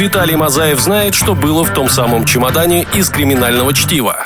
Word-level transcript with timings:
Виталий 0.00 0.34
Мазаев 0.34 0.80
знает, 0.80 1.14
что 1.14 1.34
было 1.34 1.62
в 1.62 1.74
том 1.74 1.90
самом 1.90 2.24
чемодане 2.24 2.86
из 2.94 3.10
криминального 3.10 3.74
чтива. 3.74 4.24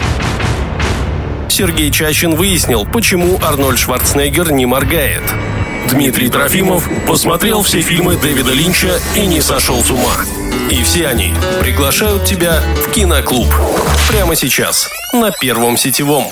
Сергей 1.49 1.91
Чащин 1.91 2.37
выяснил, 2.37 2.87
почему 2.87 3.41
Арнольд 3.43 3.81
Шварценеггер 3.81 4.53
не 4.53 4.67
моргает. 4.67 5.23
Дмитрий 5.91 6.29
Трофимов 6.29 6.89
посмотрел 7.09 7.65
все 7.65 7.81
фильмы 7.81 8.17
Дэвида 8.17 8.53
Линча 8.53 9.01
и 9.17 9.27
не 9.27 9.41
сошел 9.41 9.83
с 9.83 9.91
ума. 9.91 10.15
И 10.71 10.81
все 10.85 11.09
они 11.09 11.35
приглашают 11.61 12.25
тебя 12.25 12.61
в 12.87 12.93
киноклуб. 12.93 13.53
Прямо 14.09 14.37
сейчас, 14.37 14.89
на 15.13 15.33
Первом 15.33 15.77
сетевом. 15.77 16.27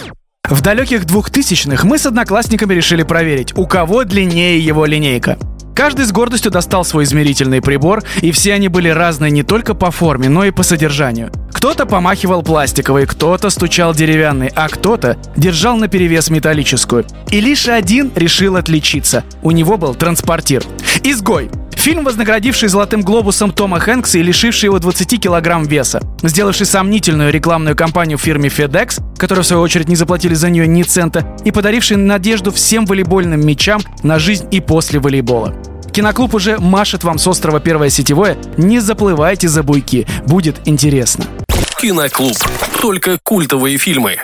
В 0.49 0.61
далеких 0.61 1.05
двухтысячных 1.05 1.83
мы 1.83 1.99
с 1.99 2.07
одноклассниками 2.07 2.75
решили 2.75 3.03
проверить, 3.03 3.59
у 3.59 3.67
кого 3.67 4.05
длиннее 4.05 4.61
его 4.61 4.87
линейка. 4.87 5.37
Каждый 5.75 6.05
с 6.05 6.13
гордостью 6.13 6.51
достал 6.51 6.85
свой 6.85 7.05
измерительный 7.05 7.63
прибор, 7.63 8.03
и 8.21 8.31
все 8.31 8.55
они 8.55 8.69
были 8.69 8.89
разные 8.89 9.31
не 9.31 9.43
только 9.43 9.75
по 9.75 9.91
форме, 9.91 10.29
но 10.29 10.45
и 10.45 10.51
по 10.51 10.63
содержанию. 10.63 11.31
Кто-то 11.53 11.87
помахивал 11.87 12.43
пластиковой, 12.43 13.07
кто-то 13.07 13.49
стучал 13.49 13.95
деревянный, 13.95 14.51
а 14.55 14.69
кто-то 14.69 15.17
держал 15.37 15.77
на 15.77 15.89
перевес 15.89 16.29
металлическую. 16.29 17.07
И 17.31 17.41
лишь 17.41 17.69
один 17.69 18.11
решил 18.17 18.57
отличиться. 18.57 19.25
У 19.43 19.51
него 19.53 19.79
был 19.79 19.95
транспортир. 19.95 20.65
Изгой. 21.05 21.51
Фильм, 21.83 22.05
вознаградивший 22.05 22.69
«Золотым 22.69 23.01
глобусом» 23.01 23.51
Тома 23.51 23.81
Хэнкса 23.81 24.19
и 24.19 24.23
лишивший 24.23 24.69
его 24.69 24.79
20 24.79 25.21
килограмм 25.21 25.65
веса, 25.65 26.01
сделавший 26.23 26.65
сомнительную 26.65 27.33
рекламную 27.33 27.75
кампанию 27.75 28.19
фирме 28.19 28.49
FedEx, 28.49 29.03
которая 29.19 29.43
в 29.43 29.47
свою 29.49 29.63
очередь 29.65 29.89
не 29.89 29.97
заплатили 29.97 30.35
за 30.35 30.49
нее 30.49 30.69
ни 30.69 30.85
цента, 30.85 31.37
и 31.45 31.51
подаривший 31.51 31.97
надежду 31.97 32.53
всем 32.53 32.87
волейбольным 32.87 33.45
мячам 33.45 33.81
на 34.05 34.21
жизнь 34.21 34.47
и 34.53 34.61
после 34.61 35.01
волейбола. 35.01 35.57
Киноклуб 35.91 36.35
уже 36.35 36.57
машет 36.61 37.03
вам 37.03 37.19
с 37.19 37.27
острова 37.27 37.59
Первое 37.59 37.89
Сетевое. 37.89 38.39
Не 38.57 38.79
заплывайте 38.79 39.49
за 39.49 39.65
буйки, 39.65 40.07
будет 40.25 40.61
интересно. 40.67 41.25
Киноклуб. 41.81 42.37
Только 42.81 43.19
культовые 43.25 43.77
фильмы. 43.77 44.19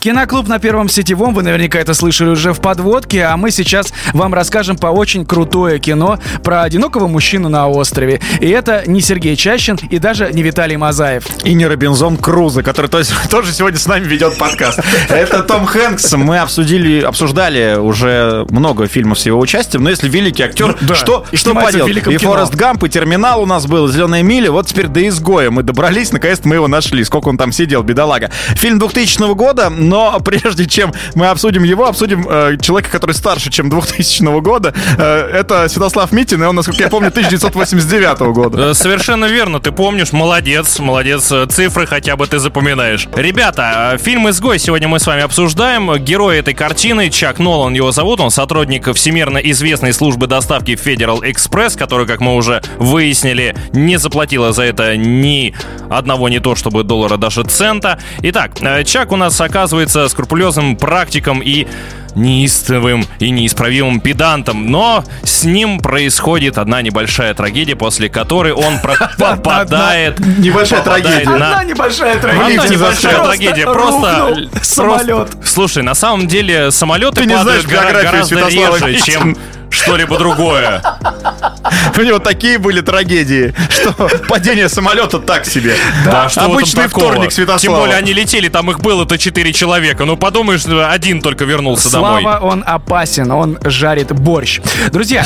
Киноклуб 0.00 0.48
на 0.48 0.58
Первом 0.58 0.88
Сетевом, 0.88 1.34
вы 1.34 1.42
наверняка 1.42 1.78
это 1.78 1.92
слышали 1.92 2.30
уже 2.30 2.54
в 2.54 2.60
подводке, 2.60 3.24
а 3.24 3.36
мы 3.36 3.50
сейчас 3.50 3.92
вам 4.14 4.32
расскажем 4.32 4.78
по 4.78 4.86
очень 4.86 5.26
крутое 5.26 5.78
кино 5.78 6.18
про 6.42 6.62
одинокого 6.62 7.06
мужчину 7.06 7.50
на 7.50 7.68
острове. 7.68 8.18
И 8.40 8.48
это 8.48 8.84
не 8.86 9.02
Сергей 9.02 9.36
Чащин 9.36 9.78
и 9.90 9.98
даже 9.98 10.32
не 10.32 10.42
Виталий 10.42 10.78
Мазаев. 10.78 11.26
И 11.44 11.52
не 11.52 11.66
Робинзон 11.66 12.16
Крузо, 12.16 12.62
который 12.62 12.90
тоже 12.90 13.52
сегодня 13.52 13.78
с 13.78 13.86
нами 13.86 14.06
ведет 14.06 14.38
подкаст. 14.38 14.80
Это 15.10 15.42
Том 15.42 15.66
Хэнкс. 15.66 16.14
Мы 16.14 16.38
обсудили, 16.38 17.02
обсуждали 17.02 17.76
уже 17.78 18.46
много 18.48 18.86
фильмов 18.86 19.18
с 19.18 19.26
его 19.26 19.38
участием, 19.38 19.84
но 19.84 19.90
если 19.90 20.08
великий 20.08 20.44
актер, 20.44 20.78
да. 20.80 20.94
что, 20.94 21.26
что 21.34 21.54
поделать? 21.54 21.94
И 21.94 22.00
кино. 22.00 22.32
Форест 22.32 22.54
Гамп, 22.54 22.84
и 22.84 22.88
Терминал 22.88 23.42
у 23.42 23.46
нас 23.46 23.66
был, 23.66 23.86
Зеленая 23.86 24.22
миля, 24.22 24.50
вот 24.50 24.66
теперь 24.66 24.86
до 24.86 25.06
изгоя 25.06 25.50
мы 25.50 25.62
добрались, 25.62 26.10
наконец-то 26.10 26.48
мы 26.48 26.54
его 26.54 26.68
нашли. 26.68 27.04
Сколько 27.04 27.28
он 27.28 27.36
там 27.36 27.52
сидел, 27.52 27.82
бедолага. 27.82 28.30
Фильм 28.54 28.78
2000 28.78 29.34
года, 29.34 29.68
но 29.90 30.20
прежде 30.20 30.66
чем 30.66 30.92
мы 31.14 31.26
обсудим 31.26 31.64
его, 31.64 31.86
обсудим 31.86 32.26
э, 32.28 32.56
человека, 32.62 32.90
который 32.90 33.12
старше, 33.12 33.50
чем 33.50 33.68
2000 33.68 34.40
года. 34.40 34.72
Э, 34.96 35.28
это 35.32 35.68
Святослав 35.68 36.12
Митин, 36.12 36.42
и 36.42 36.46
он, 36.46 36.54
насколько 36.54 36.84
я 36.84 36.88
помню, 36.88 37.08
1989 37.08 38.20
года. 38.32 38.70
Э, 38.70 38.74
совершенно 38.74 39.24
верно, 39.24 39.58
ты 39.58 39.72
помнишь, 39.72 40.12
молодец, 40.12 40.78
молодец, 40.78 41.30
э, 41.32 41.46
цифры 41.46 41.86
хотя 41.86 42.14
бы 42.16 42.28
ты 42.28 42.38
запоминаешь. 42.38 43.08
Ребята, 43.16 43.92
э, 43.94 43.98
фильм 43.98 44.30
«Изгой» 44.30 44.60
сегодня 44.60 44.86
мы 44.86 45.00
с 45.00 45.06
вами 45.06 45.22
обсуждаем. 45.22 45.96
Герой 45.96 46.38
этой 46.38 46.54
картины, 46.54 47.10
Чак 47.10 47.40
Нолан 47.40 47.74
его 47.74 47.90
зовут, 47.90 48.20
он 48.20 48.30
сотрудник 48.30 48.94
всемирно 48.94 49.38
известной 49.38 49.92
службы 49.92 50.28
доставки 50.28 50.72
Federal 50.72 51.20
Express, 51.22 51.76
которая, 51.76 52.06
как 52.06 52.20
мы 52.20 52.36
уже 52.36 52.62
выяснили, 52.78 53.56
не 53.72 53.98
заплатила 53.98 54.52
за 54.52 54.62
это 54.62 54.96
ни 54.96 55.52
одного 55.88 56.28
не 56.28 56.38
то 56.38 56.54
чтобы 56.54 56.84
доллара, 56.84 57.16
даже 57.16 57.42
цента. 57.42 57.98
Итак, 58.22 58.52
Чак 58.84 59.10
у 59.10 59.16
нас 59.16 59.40
оказывается 59.40 59.79
оказывается 59.80 60.08
скрупулезным 60.08 60.76
практиком 60.76 61.40
и 61.40 61.66
неистовым 62.14 63.06
и 63.20 63.30
неисправимым 63.30 64.00
педантом, 64.00 64.66
но 64.66 65.04
с 65.22 65.44
ним 65.44 65.78
происходит 65.78 66.58
одна 66.58 66.82
небольшая 66.82 67.34
трагедия, 67.34 67.76
после 67.76 68.08
которой 68.08 68.52
он 68.52 68.74
попадает... 69.18 70.18
Небольшая 70.18 70.82
трагедия. 70.82 71.30
Одна 71.30 71.64
небольшая 71.64 72.18
трагедия. 72.18 72.60
Одна 72.60 72.74
небольшая 72.74 73.24
трагедия. 73.24 73.64
Просто... 73.64 74.48
Самолет. 74.62 75.28
Слушай, 75.44 75.82
на 75.84 75.94
самом 75.94 76.26
деле 76.26 76.70
самолеты 76.72 77.28
падают 77.28 77.66
гораздо 77.66 78.48
реже, 78.48 79.00
чем 79.00 79.36
что-либо 79.70 80.18
другое. 80.18 80.82
У 81.96 82.02
него 82.02 82.18
такие 82.18 82.58
были 82.58 82.80
трагедии, 82.80 83.54
что 83.68 84.08
падение 84.28 84.68
самолета 84.68 85.18
так 85.18 85.46
себе. 85.46 85.74
Да, 86.04 86.28
что 86.28 86.44
Обычный 86.44 86.88
вторник 86.88 87.32
Святослава. 87.32 87.60
Тем 87.60 87.72
более 87.74 87.96
они 87.96 88.12
летели, 88.12 88.48
там 88.48 88.70
их 88.70 88.80
было-то 88.80 89.18
четыре 89.18 89.52
человека. 89.52 90.04
Ну 90.04 90.16
подумаешь, 90.16 90.64
один 90.66 91.22
только 91.22 91.44
вернулся 91.44 91.90
домой. 91.90 92.22
Слава, 92.22 92.44
он 92.44 92.64
опасен, 92.66 93.30
он 93.30 93.58
жарит 93.64 94.12
борщ. 94.12 94.60
Друзья, 94.92 95.24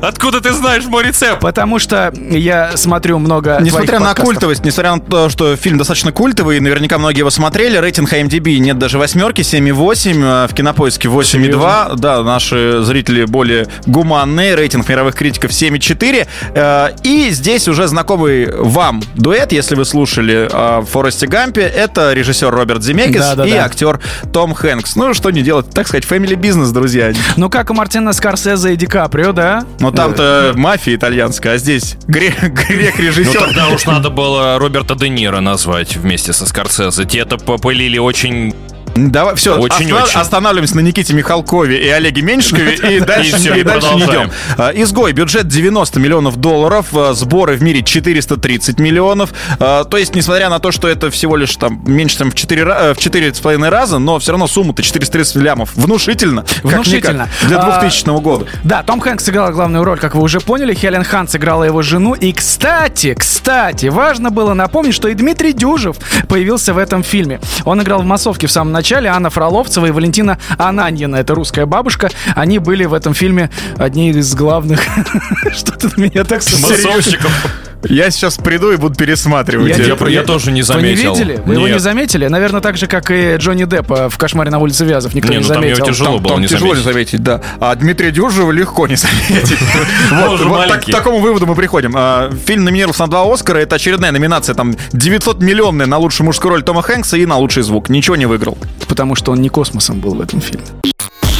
Откуда 0.00 0.40
ты 0.40 0.52
знаешь 0.52 0.84
мой 0.84 1.04
рецепт? 1.04 1.40
Потому 1.40 1.78
что 1.78 2.12
я 2.30 2.76
смотрю 2.76 3.18
много 3.18 3.58
Несмотря 3.60 4.00
на 4.00 4.14
культовость, 4.14 4.64
несмотря 4.64 4.94
на 4.94 5.00
то, 5.00 5.28
что 5.28 5.56
фильм 5.56 5.78
достаточно 5.78 6.12
культовый, 6.12 6.60
наверняка 6.60 6.98
многие 6.98 7.20
его 7.20 7.30
смотрели, 7.30 7.76
рейтинг 7.76 8.12
IMDb 8.12 8.56
нет 8.58 8.78
даже 8.78 8.98
восьмерки, 8.98 9.42
7,8, 9.42 10.20
а 10.24 10.48
в 10.48 10.54
кинопоиске 10.54 11.08
8,2. 11.08 11.96
Да, 11.96 12.22
наши 12.22 12.55
зрители 12.82 13.24
более 13.24 13.66
гуманные, 13.86 14.54
рейтинг 14.54 14.88
мировых 14.88 15.14
критиков 15.14 15.50
7,4. 15.50 16.26
Э, 16.54 16.88
и 17.02 17.30
здесь 17.30 17.68
уже 17.68 17.86
знакомый 17.86 18.50
вам 18.52 19.02
дуэт, 19.14 19.52
если 19.52 19.74
вы 19.74 19.84
слушали 19.84 20.48
о 20.52 20.82
Форесте 20.82 21.26
Гампе, 21.26 21.62
это 21.62 22.12
режиссер 22.12 22.50
Роберт 22.50 22.82
Земекис 22.82 23.20
да, 23.20 23.34
да, 23.34 23.46
и 23.46 23.52
да. 23.52 23.64
актер 23.64 24.00
Том 24.32 24.54
Хэнкс. 24.54 24.96
Ну, 24.96 25.14
что 25.14 25.30
не 25.30 25.42
делать, 25.42 25.70
так 25.70 25.88
сказать, 25.88 26.04
family 26.04 26.34
бизнес, 26.34 26.70
друзья. 26.70 27.12
Ну, 27.36 27.50
как 27.50 27.70
у 27.70 27.74
Мартина 27.74 28.12
Скорсезе 28.12 28.72
и 28.72 28.76
Ди 28.76 28.86
Каприо, 28.86 29.32
да? 29.32 29.64
Но 29.80 29.90
там-то 29.90 30.52
мафия 30.56 30.96
итальянская, 30.96 31.54
а 31.54 31.58
здесь 31.58 31.96
грек-режиссер. 32.06 33.40
Ну 33.40 33.46
тогда 33.46 33.68
уж 33.68 33.84
надо 33.86 34.10
было 34.10 34.58
Роберта 34.58 34.94
Де 34.94 35.08
Ниро 35.08 35.40
назвать 35.40 35.96
вместе 35.96 36.32
со 36.32 36.46
Скорсезе. 36.46 37.04
Те-то 37.04 37.38
попылили 37.38 37.98
очень 37.98 38.54
Давай, 38.96 39.34
все, 39.36 39.58
очень, 39.58 39.90
остан- 39.90 40.02
очень. 40.02 40.20
останавливаемся 40.20 40.76
на 40.76 40.80
Никите 40.80 41.12
Михалкове 41.14 41.84
и 41.84 41.88
Олеге 41.88 42.22
Меньшикове 42.22 42.74
и 42.74 43.00
дальше, 43.06 43.36
и, 43.36 43.60
и 43.60 43.62
дальше 43.62 43.94
не 43.94 44.02
идем. 44.04 44.30
А, 44.56 44.70
Изгой, 44.70 45.12
бюджет 45.12 45.46
90 45.48 46.00
миллионов 46.00 46.36
долларов, 46.36 46.86
а, 46.94 47.12
сборы 47.12 47.56
в 47.56 47.62
мире 47.62 47.82
430 47.82 48.78
миллионов. 48.80 49.34
А, 49.60 49.84
то 49.84 49.98
есть, 49.98 50.14
несмотря 50.14 50.48
на 50.48 50.58
то, 50.58 50.72
что 50.72 50.88
это 50.88 51.10
всего 51.10 51.36
лишь 51.36 51.54
там 51.56 51.82
меньше, 51.84 52.18
чем 52.18 52.30
в 52.30 52.34
4, 52.34 52.62
э, 52.62 52.94
в 52.94 52.98
4,5 52.98 53.68
раза, 53.68 53.98
но 53.98 54.18
все 54.18 54.32
равно 54.32 54.46
сумма-то 54.46 54.82
430 54.82 55.36
лямов. 55.36 55.70
Внушительно. 55.74 56.44
Внушительно. 56.62 57.28
Для 57.42 57.62
2000 57.62 58.08
а, 58.08 58.12
года. 58.20 58.46
Да, 58.64 58.82
Том 58.82 59.00
Хэнкс 59.00 59.24
сыграл 59.24 59.50
главную 59.52 59.84
роль, 59.84 59.98
как 59.98 60.14
вы 60.14 60.22
уже 60.22 60.40
поняли. 60.40 60.74
Хелен 60.74 61.04
Хан 61.04 61.28
сыграла 61.28 61.64
его 61.64 61.82
жену. 61.82 62.14
И, 62.14 62.32
кстати, 62.32 63.14
кстати, 63.14 63.86
важно 63.86 64.30
было 64.30 64.54
напомнить, 64.54 64.94
что 64.94 65.08
и 65.08 65.14
Дмитрий 65.14 65.52
Дюжев 65.52 65.96
появился 66.28 66.72
в 66.72 66.78
этом 66.78 67.02
фильме. 67.02 67.40
Он 67.64 67.82
играл 67.82 68.02
в 68.02 68.04
массовке 68.04 68.46
в 68.46 68.50
самом 68.50 68.72
начале 68.72 68.85
начале 68.86 69.08
Анна 69.08 69.30
Фроловцева 69.30 69.86
и 69.86 69.90
Валентина 69.90 70.38
Ананьина, 70.58 71.16
это 71.16 71.34
русская 71.34 71.66
бабушка, 71.66 72.08
они 72.36 72.60
были 72.60 72.84
в 72.84 72.94
этом 72.94 73.14
фильме 73.14 73.50
одни 73.78 74.10
из 74.10 74.32
главных... 74.36 74.80
Что 75.52 75.72
ты 75.72 75.88
на 75.88 76.02
меня 76.04 76.22
так 76.22 76.40
Массовщиков. 76.40 77.65
Я 77.88 78.10
сейчас 78.10 78.36
приду 78.36 78.72
и 78.72 78.76
буду 78.76 78.94
пересматривать. 78.94 79.76
Я, 79.78 79.84
я, 79.84 80.08
я 80.08 80.22
тоже 80.22 80.52
не 80.52 80.62
заметил. 80.62 81.12
Вы 81.12 81.18
не 81.18 81.24
видели? 81.24 81.42
Вы 81.44 81.54
Нет. 81.54 81.64
его 81.64 81.68
не 81.68 81.80
заметили? 81.80 82.26
Наверное, 82.26 82.60
так 82.60 82.76
же, 82.76 82.86
как 82.86 83.10
и 83.10 83.36
Джонни 83.36 83.64
Деппа 83.64 84.08
в 84.08 84.18
«Кошмаре 84.18 84.50
на 84.50 84.58
улице 84.58 84.84
Вязов». 84.84 85.14
Никто 85.14 85.30
не, 85.30 85.38
не 85.38 85.42
ну, 85.42 85.48
заметил. 85.48 85.76
Там 85.76 85.84
его 85.84 85.92
тяжело 85.92 86.12
там, 86.14 86.22
было 86.22 86.32
там 86.34 86.42
не 86.42 86.48
тяжело 86.48 86.74
заметить. 86.74 86.84
заметить, 86.84 87.22
да. 87.22 87.40
А 87.60 87.74
Дмитрия 87.74 88.10
Дюжева 88.10 88.50
легко 88.50 88.86
не 88.86 88.96
заметить. 88.96 89.58
Вот 90.10 90.40
к 90.40 90.90
такому 90.90 91.20
выводу 91.20 91.46
мы 91.46 91.54
приходим. 91.54 91.94
А, 91.96 92.30
фильм 92.46 92.64
номинировался 92.64 93.02
на 93.02 93.08
два 93.08 93.32
Оскара. 93.32 93.58
Это 93.58 93.76
очередная 93.76 94.12
номинация, 94.12 94.54
там, 94.54 94.76
900 94.92 95.40
миллионная 95.40 95.86
на 95.86 95.98
лучшую 95.98 96.26
мужскую 96.26 96.52
роль 96.52 96.62
Тома 96.62 96.82
Хэнкса 96.82 97.16
и 97.16 97.26
на 97.26 97.36
лучший 97.36 97.62
звук. 97.62 97.88
Ничего 97.88 98.16
не 98.16 98.26
выиграл. 98.26 98.58
Потому 98.88 99.14
что 99.14 99.32
он 99.32 99.40
не 99.40 99.48
космосом 99.48 100.00
был 100.00 100.14
в 100.14 100.20
этом 100.20 100.40
фильме. 100.40 100.64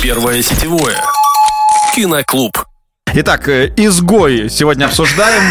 Первое 0.02 0.42
сетевое. 0.42 0.96
Киноклуб. 1.94 2.66
Итак, 3.14 3.48
э, 3.48 3.72
изгой 3.76 4.50
сегодня 4.50 4.84
обсуждаем. 4.84 5.42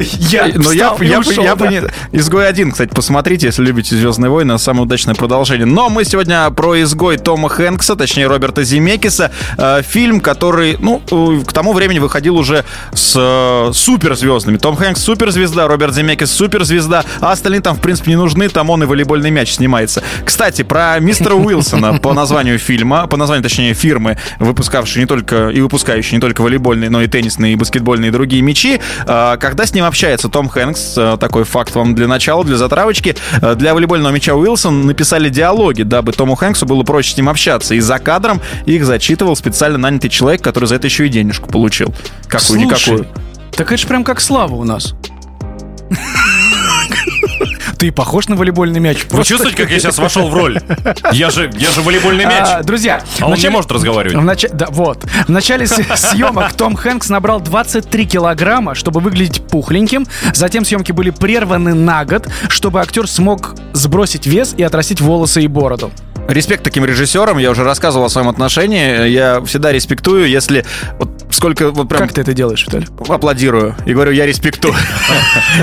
Я 0.00 0.50
Но 0.54 0.72
я, 0.72 0.94
я, 1.00 1.20
ушел, 1.20 1.42
я, 1.42 1.56
да. 1.56 1.68
я. 1.68 1.82
Изгой 2.12 2.48
один, 2.48 2.72
кстати, 2.72 2.90
посмотрите, 2.94 3.46
если 3.46 3.64
любите 3.64 3.96
Звездные 3.96 4.30
войны, 4.30 4.58
самое 4.58 4.84
удачное 4.84 5.14
продолжение. 5.14 5.66
Но 5.66 5.88
мы 5.88 6.04
сегодня 6.04 6.48
про 6.50 6.80
изгой 6.82 7.18
Тома 7.18 7.48
Хэнкса, 7.48 7.96
точнее 7.96 8.28
Роберта 8.28 8.62
Земекиса. 8.62 9.32
Э, 9.56 9.82
фильм, 9.82 10.20
который, 10.20 10.76
ну, 10.78 11.02
э, 11.10 11.44
к 11.44 11.52
тому 11.52 11.72
времени 11.72 11.98
выходил 11.98 12.36
уже 12.36 12.64
с 12.92 13.14
э, 13.16 13.72
суперзвездными. 13.72 14.58
Том 14.58 14.76
Хэнкс 14.76 15.02
суперзвезда, 15.02 15.66
Роберт 15.66 15.94
Земекис 15.94 16.30
суперзвезда, 16.30 17.04
а 17.20 17.32
остальные 17.32 17.62
там, 17.62 17.76
в 17.76 17.80
принципе, 17.80 18.12
не 18.12 18.16
нужны. 18.16 18.48
Там 18.48 18.70
он 18.70 18.82
и 18.82 18.86
волейбольный 18.86 19.30
мяч 19.30 19.54
снимается. 19.54 20.02
Кстати, 20.24 20.62
про 20.62 20.98
мистера 21.00 21.34
Уилсона 21.34 21.98
по 21.98 22.12
названию 22.12 22.58
фильма, 22.58 23.06
по 23.06 23.16
названию, 23.16 23.42
точнее, 23.42 23.74
фирмы, 23.74 24.16
выпускавшей 24.38 25.02
не 25.02 25.06
только 25.06 25.48
и 25.48 25.60
выпускающей 25.60 26.14
не 26.14 26.20
только 26.20 26.42
волейбольные, 26.42 26.90
но 26.90 27.02
и 27.02 27.08
теннисные, 27.08 27.54
и 27.54 27.56
баскетбольные, 27.56 28.08
и 28.08 28.12
другие 28.12 28.42
мячи. 28.42 28.80
Э, 29.06 29.36
когда 29.40 29.66
снимали 29.66 29.87
общается 29.88 30.28
Том 30.28 30.48
Хэнкс. 30.48 30.94
Э, 30.96 31.16
такой 31.18 31.44
факт 31.44 31.74
вам 31.74 31.94
для 31.94 32.06
начала, 32.06 32.44
для 32.44 32.56
затравочки. 32.56 33.16
Э, 33.42 33.54
для 33.54 33.74
волейбольного 33.74 34.12
мяча 34.12 34.34
Уилсон 34.34 34.86
написали 34.86 35.28
диалоги, 35.28 35.82
дабы 35.82 36.12
Тому 36.12 36.36
Хэнксу 36.36 36.66
было 36.66 36.82
проще 36.84 37.12
с 37.12 37.16
ним 37.16 37.28
общаться. 37.28 37.74
И 37.74 37.80
за 37.80 37.98
кадром 37.98 38.40
их 38.66 38.84
зачитывал 38.84 39.34
специально 39.36 39.78
нанятый 39.78 40.10
человек, 40.10 40.42
который 40.42 40.66
за 40.66 40.76
это 40.76 40.86
еще 40.86 41.06
и 41.06 41.08
денежку 41.08 41.48
получил. 41.48 41.92
Какую-никакую. 42.28 43.06
Так 43.52 43.72
это 43.72 43.76
же 43.76 43.88
прям 43.88 44.04
как 44.04 44.20
Слава 44.20 44.54
у 44.54 44.64
нас. 44.64 44.94
Ты 47.78 47.92
похож 47.92 48.26
на 48.26 48.34
волейбольный 48.34 48.80
мяч. 48.80 49.06
Вы 49.10 49.24
чувствуете, 49.24 49.56
как 49.56 49.70
я 49.70 49.78
сейчас 49.78 49.98
вошел 49.98 50.28
в 50.28 50.34
роль? 50.34 50.60
Я 51.12 51.30
же, 51.30 51.50
я 51.56 51.70
же 51.70 51.80
волейбольный 51.80 52.24
а, 52.24 52.28
мяч. 52.28 52.48
А, 52.48 52.62
друзья, 52.62 53.02
а 53.20 53.26
он 53.26 53.30
начале... 53.30 53.48
не 53.48 53.54
может 53.54 53.70
разговаривать. 53.70 54.16
В 54.16 54.24
нач... 54.24 54.46
Да, 54.52 54.66
вот. 54.70 55.04
В 55.04 55.28
начале 55.28 55.66
съемок 55.96 56.52
Том 56.54 56.74
Хэнкс 56.74 57.08
набрал 57.08 57.40
23 57.40 58.06
килограмма, 58.06 58.74
чтобы 58.74 59.00
выглядеть 59.00 59.46
пухленьким. 59.46 60.06
Затем 60.34 60.64
съемки 60.64 60.90
были 60.92 61.10
прерваны 61.10 61.74
на 61.74 62.04
год, 62.04 62.26
чтобы 62.48 62.80
актер 62.80 63.08
смог 63.08 63.54
сбросить 63.72 64.26
вес 64.26 64.54
и 64.56 64.62
отрастить 64.62 65.00
волосы 65.00 65.42
и 65.42 65.46
бороду. 65.46 65.92
Респект 66.28 66.62
таким 66.62 66.84
режиссерам. 66.84 67.38
Я 67.38 67.50
уже 67.50 67.64
рассказывал 67.64 68.04
о 68.04 68.10
своем 68.10 68.28
отношении. 68.28 69.08
Я 69.08 69.40
всегда 69.42 69.72
респектую, 69.72 70.28
если 70.28 70.64
вот 70.98 71.08
сколько 71.30 71.70
вот 71.70 71.88
прям... 71.88 72.02
Как 72.02 72.12
ты 72.12 72.20
это 72.20 72.34
делаешь, 72.34 72.66
Виталий? 72.66 72.86
Аплодирую. 73.08 73.74
И 73.86 73.94
говорю, 73.94 74.12
я 74.12 74.26
респектую. 74.26 74.74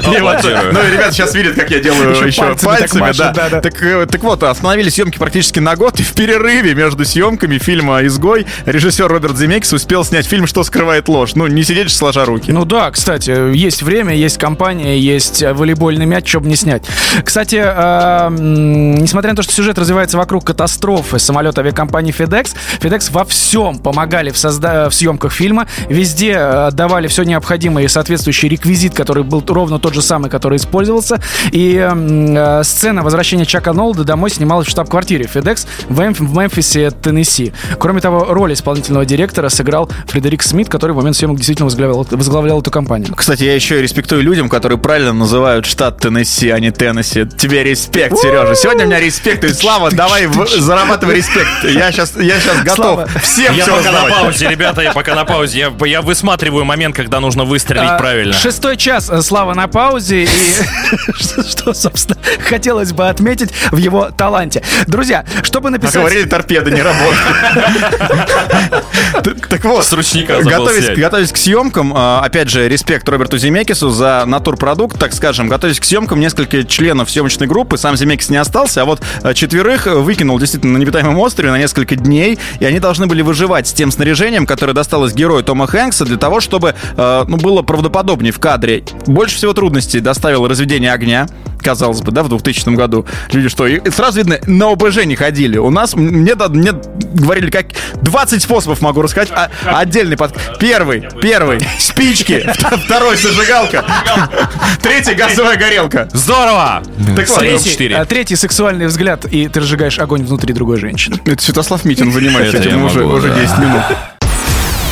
Ну, 0.05 0.13
ребята 0.13 1.11
сейчас 1.11 1.33
видят, 1.35 1.55
как 1.55 1.69
я 1.69 1.79
делаю 1.79 2.04
еще 2.11 2.55
пальцами. 2.63 3.11
Да. 3.17 3.61
Э, 3.63 4.05
так 4.09 4.23
вот, 4.23 4.43
остановили 4.43 4.89
съемки 4.89 5.17
практически 5.17 5.59
на 5.59 5.75
год. 5.75 5.99
И 5.99 6.03
в 6.03 6.13
перерыве 6.13 6.73
между 6.73 7.05
съемками 7.05 7.57
фильма 7.57 8.05
«Изгой» 8.05 8.45
режиссер 8.65 9.07
Роберт 9.07 9.37
Земекис 9.37 9.73
успел 9.73 10.03
снять 10.03 10.25
фильм 10.25 10.47
«Что 10.47 10.63
скрывает 10.63 11.07
ложь». 11.07 11.35
Ну, 11.35 11.47
не 11.47 11.63
сидеть 11.63 11.89
же 11.89 11.95
сложа 11.95 12.25
руки. 12.25 12.51
Ну 12.51 12.65
да, 12.65 12.91
кстати, 12.91 13.55
есть 13.55 13.81
время, 13.81 14.15
есть 14.15 14.37
компания, 14.37 14.99
есть 14.99 15.41
волейбольный 15.41 16.05
мяч, 16.05 16.27
чтобы 16.27 16.47
не 16.47 16.55
снять. 16.55 16.83
Кстати, 17.23 17.61
а, 17.63 18.29
несмотря 18.29 19.31
на 19.31 19.35
то, 19.37 19.43
что 19.43 19.53
сюжет 19.53 19.77
развивается 19.77 20.17
вокруг 20.17 20.45
катастрофы 20.45 21.19
самолета 21.19 21.61
авиакомпании 21.61 22.13
FedEx. 22.13 22.55
FedEx 22.79 23.11
во 23.11 23.25
всем 23.25 23.79
помогали 23.79 24.31
в, 24.31 24.37
созда... 24.37 24.89
в 24.89 24.95
съемках 24.95 25.31
фильма. 25.31 25.67
Везде 25.89 26.35
э, 26.37 26.69
давали 26.71 27.07
все 27.07 27.23
необходимое 27.23 27.85
и 27.85 27.87
соответствующий 27.87 28.49
реквизит, 28.49 28.93
который 28.93 29.23
был 29.23 29.43
ровно 29.47 29.79
тот 29.79 29.93
же 29.93 30.01
самый, 30.01 30.29
который 30.29 30.57
использовался. 30.57 31.21
И 31.51 31.89
э, 31.95 32.63
сцена 32.63 33.03
возвращения 33.03 33.45
Чака 33.45 33.73
Нолда 33.73 34.03
домой 34.03 34.29
снималась 34.29 34.67
в 34.67 34.69
штаб-квартире 34.69 35.25
FedEx 35.31 35.67
в, 35.89 35.99
Мемф... 35.99 36.19
в 36.19 36.37
Мемфисе, 36.37 36.91
Теннесси. 36.91 37.53
Кроме 37.79 38.01
того, 38.01 38.25
роль 38.29 38.53
исполнительного 38.53 39.05
директора 39.05 39.49
сыграл 39.49 39.89
Фредерик 40.07 40.43
Смит, 40.43 40.69
который 40.69 40.91
в 40.91 40.97
момент 40.97 41.15
съемок 41.15 41.37
действительно 41.37 41.65
возглавлял, 41.65 42.07
возглавлял 42.11 42.61
эту 42.61 42.71
компанию. 42.71 43.13
Кстати, 43.15 43.43
я 43.43 43.55
еще 43.55 43.79
и 43.79 43.81
респектую 43.81 44.21
людям, 44.21 44.49
которые 44.49 44.77
правильно 44.77 45.13
называют 45.13 45.65
штат 45.65 45.99
Теннесси, 45.99 46.49
а 46.49 46.59
не 46.59 46.71
Теннесси. 46.71 47.25
Тебе 47.25 47.63
респект, 47.63 48.17
Сережа. 48.17 48.55
Сегодня 48.55 48.85
у 48.85 48.87
меня 48.87 48.99
респект 48.99 49.43
и 49.43 49.53
слава. 49.53 49.91
Давай 49.91 50.27
зарабатывай 50.57 51.15
респект. 51.15 51.47
Я 51.63 51.91
сейчас, 51.91 52.15
я 52.15 52.39
сейчас 52.39 52.63
готов 52.63 53.09
всем 53.21 53.53
Я 53.53 53.65
пока 53.65 53.79
узнавать. 53.79 54.13
на 54.13 54.19
паузе, 54.21 54.47
ребята, 54.49 54.81
я 54.81 54.93
пока 54.93 55.15
на 55.15 55.25
паузе. 55.25 55.59
Я, 55.59 55.85
я 55.85 56.01
высматриваю 56.01 56.65
момент, 56.65 56.95
когда 56.95 57.19
нужно 57.19 57.43
выстрелить 57.43 57.89
а, 57.89 57.97
правильно. 57.97 58.33
Шестой 58.33 58.77
час 58.77 59.09
э, 59.09 59.21
Слава 59.21 59.53
на 59.53 59.67
паузе. 59.67 60.23
И 60.23 60.27
что, 61.47 61.73
собственно, 61.85 62.17
хотелось 62.39 62.93
бы 62.93 63.07
отметить 63.07 63.51
в 63.71 63.77
его 63.77 64.09
таланте. 64.11 64.63
Друзья, 64.87 65.23
чтобы 65.43 65.69
написать... 65.69 65.95
А 65.95 65.99
говорили, 65.99 66.27
торпеды 66.27 66.71
не 66.71 66.81
работают. 66.81 67.25
Так 69.49 69.63
вот, 69.65 69.85
с 69.85 69.93
ручника 69.93 70.41
готовясь 70.41 71.31
к 71.31 71.37
съемкам, 71.37 71.93
а, 71.95 72.21
опять 72.23 72.49
же, 72.49 72.67
респект 72.67 73.07
Роберту 73.07 73.37
Земекису 73.37 73.89
за 73.89 74.23
натурпродукт, 74.25 74.99
так 74.99 75.13
скажем. 75.13 75.47
Готовясь 75.47 75.79
к 75.79 75.85
съемкам, 75.85 76.19
несколько 76.19 76.63
членов 76.63 77.09
съемочной 77.09 77.47
группы, 77.47 77.77
сам 77.77 77.95
Земекис 77.95 78.29
не 78.29 78.37
остался, 78.37 78.81
а 78.81 78.85
вот 78.85 79.01
э, 79.23 79.33
четверых 79.33 79.85
выкинул 79.85 80.39
действительно 80.39 80.73
на 80.73 80.77
необитаемом 80.79 81.19
острове 81.19 81.51
на 81.51 81.57
несколько 81.57 81.95
дней, 81.95 82.39
и 82.59 82.65
они 82.65 82.79
должны 82.79 83.05
были 83.07 83.21
выживать 83.21 83.67
с 83.67 83.73
тем 83.73 83.91
снаряжением, 83.91 84.45
которое 84.45 84.73
досталось 84.73 85.13
герою 85.13 85.43
Тома 85.43 85.67
Хэнкса 85.67 86.05
для 86.05 86.17
того, 86.17 86.39
чтобы 86.39 86.75
э, 86.97 87.25
ну, 87.27 87.37
было 87.37 87.61
правдоподобнее 87.61 88.31
в 88.31 88.39
кадре. 88.39 88.83
Больше 89.05 89.35
всего 89.35 89.53
трудностей 89.53 89.99
доставило 89.99 90.49
разведение 90.49 90.91
огня, 90.91 91.27
казалось 91.65 92.01
бы, 92.01 92.11
да, 92.11 92.21
в 92.23 92.29
2000 92.29 92.69
году. 92.75 93.05
Люди 93.31 93.49
что, 93.49 93.65
и 93.65 93.89
сразу 93.89 94.19
видно, 94.19 94.37
на 94.45 94.71
ОБЖ 94.71 95.05
не 95.05 95.15
ходили. 95.15 95.57
У 95.57 95.71
нас, 95.71 95.95
мне, 95.95 96.35
мне 96.35 96.73
говорили, 97.13 97.49
как 97.49 97.65
20 98.01 98.41
способов 98.41 98.81
могу 98.81 99.01
рассказать. 99.01 99.31
А, 99.31 99.49
отдельный 99.63 100.15
под... 100.15 100.35
Первый, 100.59 101.07
первый, 101.21 101.59
спички. 101.79 102.47
Второй, 102.85 103.17
зажигалка. 103.17 103.83
Третий, 104.81 105.15
газовая 105.15 105.57
горелка. 105.57 106.07
Здорово! 106.13 106.83
Так 107.15 107.27
вот, 107.29 107.39
третий, 107.39 107.93
а, 107.93 108.05
третий 108.05 108.35
сексуальный 108.35 108.85
взгляд, 108.85 109.25
и 109.25 109.47
ты 109.47 109.59
разжигаешь 109.59 109.97
огонь 109.97 110.23
внутри 110.23 110.53
другой 110.53 110.79
женщины. 110.79 111.17
Это 111.25 111.41
Святослав 111.41 111.83
Митин 111.83 112.11
занимается 112.11 112.57
этим 112.57 112.83
уже, 112.83 113.03
уже 113.03 113.33
10 113.33 113.57
минут. 113.57 113.83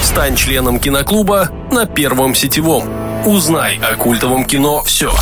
Стань 0.01 0.35
членом 0.35 0.79
киноклуба 0.79 1.49
на 1.71 1.85
Первом 1.85 2.33
сетевом. 2.35 2.83
Узнай 3.25 3.79
о 3.79 3.95
культовом 3.95 4.45
кино 4.45 4.83
все. 4.83 5.13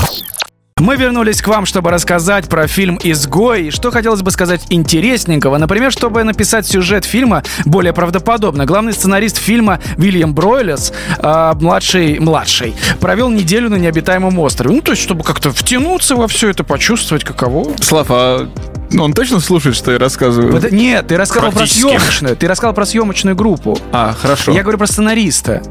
Мы 0.81 0.95
вернулись 0.95 1.44
к 1.44 1.48
вам, 1.48 1.68
чтобы 1.68 1.92
рассказать 1.92 2.50
про 2.50 2.66
фильм 2.66 2.98
«Изгой». 3.04 3.68
И 3.68 3.69
что 3.69 3.92
хотелось 3.92 4.24
бы 4.24 4.31
сказать 4.31 4.62
интересненького. 4.72 5.60
Например, 5.60 5.92
чтобы 5.92 6.24
написать 6.24 6.66
сюжет 6.66 7.06
фильма 7.06 7.44
более 7.66 7.94
правдоподобно. 7.94 8.66
Главный 8.66 8.92
сценарист 8.92 9.38
фильма 9.38 9.80
Вильям 9.98 10.33
Бройлес, 10.33 10.92
э, 11.19 11.51
младший, 11.62 12.18
младший, 12.18 12.74
провел 13.00 13.30
неделю 13.30 13.69
на 13.69 13.75
необитаемом 13.75 14.39
острове. 14.39 14.74
Ну, 14.74 14.81
то 14.81 14.94
есть, 14.94 15.04
чтобы 15.04 15.24
как-то 15.24 15.51
втянуться 15.51 16.16
во 16.16 16.28
все 16.28 16.50
это, 16.50 16.63
почувствовать, 16.63 17.24
каково. 17.24 17.75
Слав, 17.80 18.07
а 18.10 18.50
он 18.98 19.13
точно 19.13 19.39
слушает, 19.39 19.75
что 19.75 19.92
я 19.92 20.00
рассказываю? 20.00 20.57
Это, 20.57 20.74
нет, 20.74 21.06
ты 21.06 21.16
рассказал 21.16 21.51
про 21.51 21.68
съемочную. 21.68 22.36
Ты 22.36 22.48
рассказал 22.48 22.74
про 22.74 22.88
съемочную 22.88 23.36
группу. 23.36 23.77
А, 23.92 24.16
хорошо. 24.19 24.51
Я 24.51 24.63
говорю 24.63 24.80
про 24.80 24.88
сценариста. 24.88 25.62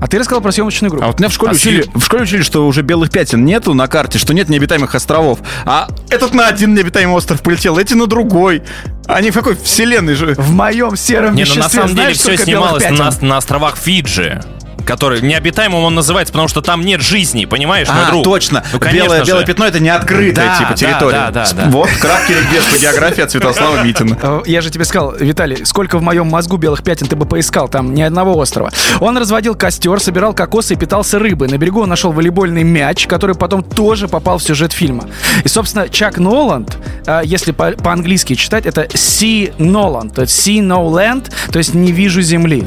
А 0.00 0.06
ты 0.06 0.18
рассказал 0.18 0.40
про 0.40 0.52
съемочную 0.52 0.90
группу. 0.90 1.04
А 1.04 1.08
вот 1.08 1.18
меня 1.18 1.28
в 1.28 1.32
школе, 1.32 1.52
а 1.52 1.54
учили, 1.54 1.84
в 1.94 2.04
школе 2.04 2.22
учили, 2.22 2.42
что 2.42 2.66
уже 2.66 2.82
белых 2.82 3.10
пятен 3.10 3.44
нету 3.44 3.74
на 3.74 3.88
карте, 3.88 4.18
что 4.18 4.34
нет 4.34 4.48
необитаемых 4.48 4.94
островов. 4.94 5.40
А 5.64 5.88
этот 6.10 6.34
на 6.34 6.46
один 6.46 6.74
необитаемый 6.74 7.14
остров 7.16 7.42
полетел, 7.42 7.78
эти 7.78 7.94
на 7.94 8.06
другой. 8.06 8.62
Они 9.06 9.30
в 9.30 9.34
какой 9.34 9.56
вселенной 9.56 10.14
же? 10.14 10.34
В 10.34 10.50
моем 10.52 10.96
сером 10.96 11.34
Не, 11.34 11.44
ну 11.44 11.54
на 11.56 11.68
самом 11.68 11.94
деле 11.94 12.14
все 12.14 12.36
снималось 12.36 12.88
на, 12.90 13.10
на 13.20 13.36
островах 13.38 13.76
Фиджи 13.76 14.42
который 14.88 15.20
необитаемым 15.20 15.84
он 15.84 15.94
называется, 15.94 16.32
потому 16.32 16.48
что 16.48 16.62
там 16.62 16.80
нет 16.80 17.02
жизни, 17.02 17.44
понимаешь, 17.44 17.88
мой 17.88 18.04
а, 18.06 18.10
друг? 18.10 18.24
точно. 18.24 18.64
Ну, 18.72 18.78
белое, 18.78 19.22
белое 19.22 19.44
пятно 19.44 19.66
это 19.66 19.80
не 19.80 19.90
открытая 19.90 20.46
да, 20.46 20.58
типа 20.58 20.74
территория. 20.74 21.12
Да, 21.12 21.30
да, 21.30 21.46
да, 21.46 21.64
да. 21.64 21.70
Вот, 21.70 21.90
краткий 22.00 22.32
ликбез 22.32 22.64
по 22.64 22.78
географии 22.78 23.22
от 23.22 23.30
Святослава 23.30 23.82
Митина. 23.84 24.16
Э, 24.22 24.40
я 24.46 24.62
же 24.62 24.70
тебе 24.70 24.86
сказал, 24.86 25.14
Виталий, 25.14 25.66
сколько 25.66 25.98
в 25.98 26.02
моем 26.02 26.28
мозгу 26.28 26.56
белых 26.56 26.82
пятен 26.82 27.06
ты 27.06 27.16
бы 27.16 27.26
поискал, 27.26 27.68
там 27.68 27.92
ни 27.92 28.00
одного 28.00 28.34
острова. 28.38 28.70
Он 29.00 29.18
разводил 29.18 29.54
костер, 29.54 30.00
собирал 30.00 30.32
кокосы 30.32 30.72
и 30.72 30.76
питался 30.78 31.18
рыбой. 31.18 31.48
На 31.48 31.58
берегу 31.58 31.82
он 31.82 31.90
нашел 31.90 32.10
волейбольный 32.10 32.62
мяч, 32.62 33.06
который 33.06 33.34
потом 33.34 33.62
тоже 33.62 34.08
попал 34.08 34.38
в 34.38 34.42
сюжет 34.42 34.72
фильма. 34.72 35.04
И, 35.44 35.48
собственно, 35.48 35.90
Чак 35.90 36.16
Ноланд, 36.16 36.78
э, 37.06 37.20
если 37.24 37.52
по-английски 37.52 38.36
читать, 38.36 38.64
это 38.64 38.84
то 38.84 38.92
есть 38.92 39.22
Sea 39.22 39.54
No 39.58 40.88
Land, 40.88 41.30
то 41.52 41.58
есть 41.58 41.74
не 41.74 41.92
вижу 41.92 42.22
земли. 42.22 42.64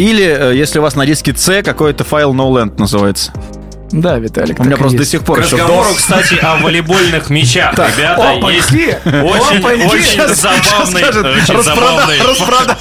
Или, 0.00 0.24
э, 0.24 0.56
если 0.56 0.78
у 0.78 0.82
вас 0.82 0.96
на 0.96 1.04
диске 1.04 1.34
C, 1.36 1.62
какой-то 1.62 2.04
файл 2.04 2.32
NoLand 2.32 2.78
называется. 2.78 3.32
Да, 3.92 4.18
Виталик. 4.18 4.58
У 4.60 4.64
меня 4.64 4.76
просто 4.76 4.96
до 4.96 5.04
сих 5.04 5.24
пор 5.24 5.40
К 5.40 5.42
разговору, 5.42 5.88
кстати, 5.94 6.36
о 6.40 6.56
волейбольных 6.56 7.28
мячах. 7.28 7.74
Так, 7.74 7.98
Ребята, 7.98 8.30
опаньки, 8.30 8.56
есть 8.56 8.70
очень, 9.04 9.64
очень 9.86 10.34
забавный, 10.34 11.02
очень 11.42 11.62
забавный. 11.62 12.18
Распродажа 12.22 12.76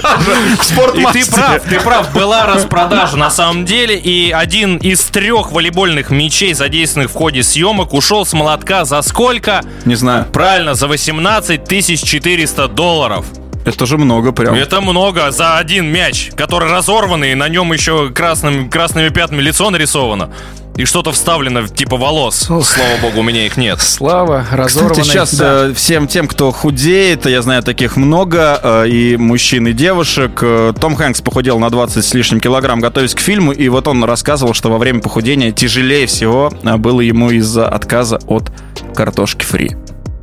И 0.93 1.23
ты 1.23 1.31
прав, 1.31 1.63
ты 1.63 1.79
прав, 1.79 2.13
была 2.13 2.45
распродажа 2.45 3.17
на 3.17 3.31
самом 3.31 3.65
деле, 3.65 3.97
и 3.97 4.31
один 4.31 4.77
из 4.77 5.01
трех 5.05 5.51
волейбольных 5.51 6.11
мячей, 6.11 6.53
задействованных 6.53 7.11
в 7.11 7.15
ходе 7.15 7.43
съемок, 7.43 7.93
ушел 7.93 8.25
с 8.25 8.31
молотка 8.31 8.85
за 8.85 9.01
сколько? 9.01 9.61
Не 9.83 9.95
знаю. 9.95 10.25
Правильно, 10.31 10.73
за 10.73 10.87
18 10.87 11.67
400 12.05 12.67
долларов. 12.69 13.25
Это 13.65 13.85
же 13.85 13.97
много 13.97 14.31
прям. 14.31 14.55
Это 14.55 14.81
много 14.81 15.31
за 15.31 15.57
один 15.57 15.87
мяч, 15.87 16.31
который 16.35 16.69
разорванный, 16.69 17.33
и 17.33 17.35
на 17.35 17.49
нем 17.49 17.71
еще 17.73 18.09
красным, 18.09 18.69
красными 18.69 19.09
пятнами 19.09 19.41
лицо 19.41 19.69
нарисовано. 19.69 20.31
И 20.79 20.85
что-то 20.85 21.11
вставлено, 21.11 21.67
типа 21.67 21.97
волос. 21.97 22.49
Ох. 22.49 22.65
Слава 22.65 23.01
богу, 23.01 23.19
у 23.19 23.23
меня 23.23 23.45
их 23.45 23.57
нет. 23.57 23.81
Слава, 23.81 24.45
разорванный. 24.49 25.01
Кстати, 25.01 25.07
сейчас 25.07 25.35
да. 25.35 25.67
э, 25.67 25.73
всем 25.73 26.07
тем, 26.07 26.25
кто 26.25 26.51
худеет, 26.51 27.25
я 27.25 27.41
знаю 27.41 27.63
таких 27.63 27.97
много, 27.97 28.57
э, 28.63 28.87
и 28.87 29.17
мужчин, 29.17 29.67
и 29.67 29.73
девушек. 29.73 30.39
Э, 30.41 30.71
Том 30.79 30.95
Хэнкс 30.95 31.19
похудел 31.19 31.59
на 31.59 31.69
20 31.69 32.05
с 32.05 32.13
лишним 32.13 32.39
килограмм, 32.39 32.79
готовясь 32.79 33.13
к 33.13 33.19
фильму, 33.19 33.51
и 33.51 33.67
вот 33.67 33.89
он 33.89 34.05
рассказывал, 34.05 34.53
что 34.53 34.69
во 34.69 34.77
время 34.77 35.01
похудения 35.01 35.51
тяжелее 35.51 36.07
всего 36.07 36.49
было 36.63 37.01
ему 37.01 37.29
из-за 37.31 37.67
отказа 37.67 38.19
от 38.27 38.49
картошки 38.95 39.43
фри. 39.43 39.75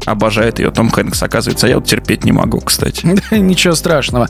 Обожает 0.06 0.58
ее 0.58 0.70
Том 0.70 0.88
Хэнкс, 0.90 1.22
оказывается. 1.22 1.66
А 1.66 1.68
я 1.68 1.76
вот 1.76 1.84
терпеть 1.84 2.24
не 2.24 2.32
могу, 2.32 2.60
кстати. 2.60 3.06
Ничего 3.30 3.74
страшного. 3.74 4.28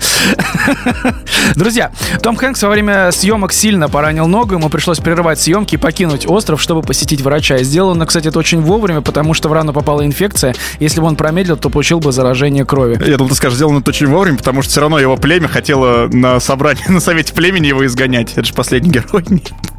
Друзья, 1.54 1.92
Том 2.22 2.36
Хэнкс 2.36 2.62
во 2.62 2.70
время 2.70 3.12
съемок 3.12 3.52
сильно 3.52 3.88
поранил 3.88 4.26
ногу. 4.26 4.54
Ему 4.54 4.68
пришлось 4.68 4.98
прерывать 4.98 5.40
съемки 5.40 5.74
и 5.74 5.78
покинуть 5.78 6.26
остров, 6.26 6.60
чтобы 6.60 6.82
посетить 6.82 7.20
врача. 7.20 7.58
И 7.58 7.64
сделано, 7.64 8.06
кстати, 8.06 8.28
это 8.28 8.38
очень 8.38 8.60
вовремя, 8.60 9.02
потому 9.02 9.34
что 9.34 9.48
в 9.48 9.52
рану 9.52 9.72
попала 9.72 10.04
инфекция. 10.04 10.54
Если 10.80 11.00
бы 11.00 11.06
он 11.06 11.16
промедлил, 11.16 11.56
то 11.56 11.70
получил 11.70 12.00
бы 12.00 12.10
заражение 12.10 12.64
крови. 12.64 12.98
Я 13.06 13.16
думал, 13.16 13.30
ты 13.30 13.36
скажешь, 13.36 13.56
сделано 13.56 13.78
это 13.78 13.90
очень 13.90 14.06
вовремя, 14.06 14.38
потому 14.38 14.62
что 14.62 14.72
все 14.72 14.80
равно 14.80 14.98
его 14.98 15.16
племя 15.16 15.48
хотело 15.48 16.08
на 16.08 16.40
собрании, 16.40 16.84
на 16.88 17.00
совете 17.00 17.34
племени 17.34 17.66
его 17.68 17.84
изгонять. 17.86 18.32
Это 18.32 18.44
же 18.44 18.54
последний 18.54 18.90
герой. 18.90 19.24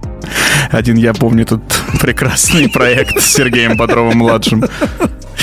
Один 0.71 0.97
я 0.97 1.13
помню 1.13 1.45
тут 1.45 1.61
прекрасный 2.01 2.69
проект 2.69 3.21
с 3.21 3.25
Сергеем 3.25 3.77
Бодровым-младшим. 3.77 4.65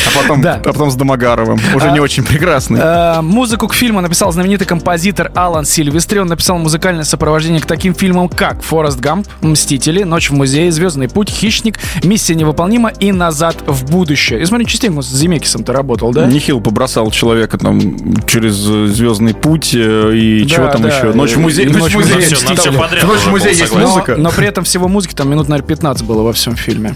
А 0.07 0.23
потом, 0.23 0.40
да. 0.43 0.54
а 0.57 0.73
потом 0.73 0.90
с 0.90 0.97
Домогаровым. 0.97 1.61
Уже 1.75 1.88
а, 1.88 1.93
не 1.93 2.00
очень 2.00 2.25
прекрасный. 2.25 2.81
А, 2.83 3.23
музыку 3.23 3.69
к 3.69 3.75
фильму 3.75 4.00
написал 4.00 4.33
знаменитый 4.33 4.66
композитор 4.66 5.31
Алан 5.35 5.64
Сильвестри. 5.64 6.21
Он 6.21 6.28
написал 6.28 6.59
музыкальное 6.59 7.04
сопровождение 7.04 7.61
к 7.61 7.66
таким 7.66 7.95
фильмам, 7.95 8.28
как 8.28 8.62
«Форест 8.62 8.99
Гамп», 8.99 9.26
«Мстители», 9.40 10.02
«Ночь 10.02 10.31
в 10.31 10.35
музее», 10.35 10.71
«Звездный 10.73 11.09
путь», 11.09 11.31
«Хищник», 11.31 11.78
«Миссия 12.02 12.35
невыполнима» 12.35 12.90
и 12.90 13.12
«Назад 13.12 13.57
в 13.66 13.90
будущее». 13.90 14.40
И 14.40 14.45
смотри, 14.45 14.66
частенько 14.66 15.02
с 15.02 15.11
Земекисом 15.11 15.64
ты 15.64 15.73
работал, 15.73 16.12
да? 16.12 16.26
Нихил 16.26 16.61
побросал 16.61 17.11
человека 17.11 17.59
там 17.59 17.81
через 18.26 18.54
«Звездный 18.54 19.35
путь» 19.35 19.75
э, 19.75 20.14
и 20.14 20.43
да, 20.43 20.49
чего 20.49 20.69
там 20.69 20.83
да. 20.83 20.88
еще. 20.88 21.12
«Ночь 21.12 21.33
в 21.33 21.40
музее». 21.40 21.69
«Ночь 21.71 21.93
в 21.93 21.97
музее». 21.97 22.16
«Ночь 22.16 23.21
в 23.21 23.31
музее» 23.31 23.54
есть 23.54 23.75
музыка. 23.75 24.16
Но, 24.16 24.25
но 24.25 24.31
при 24.31 24.47
этом 24.47 24.63
всего 24.64 24.88
музыки 24.88 25.14
там 25.14 25.30
минут, 25.30 25.49
наверное, 25.49 25.68
15 25.68 26.04
было 26.06 26.23
во 26.23 26.33
всем 26.33 26.56
фильме. 26.56 26.94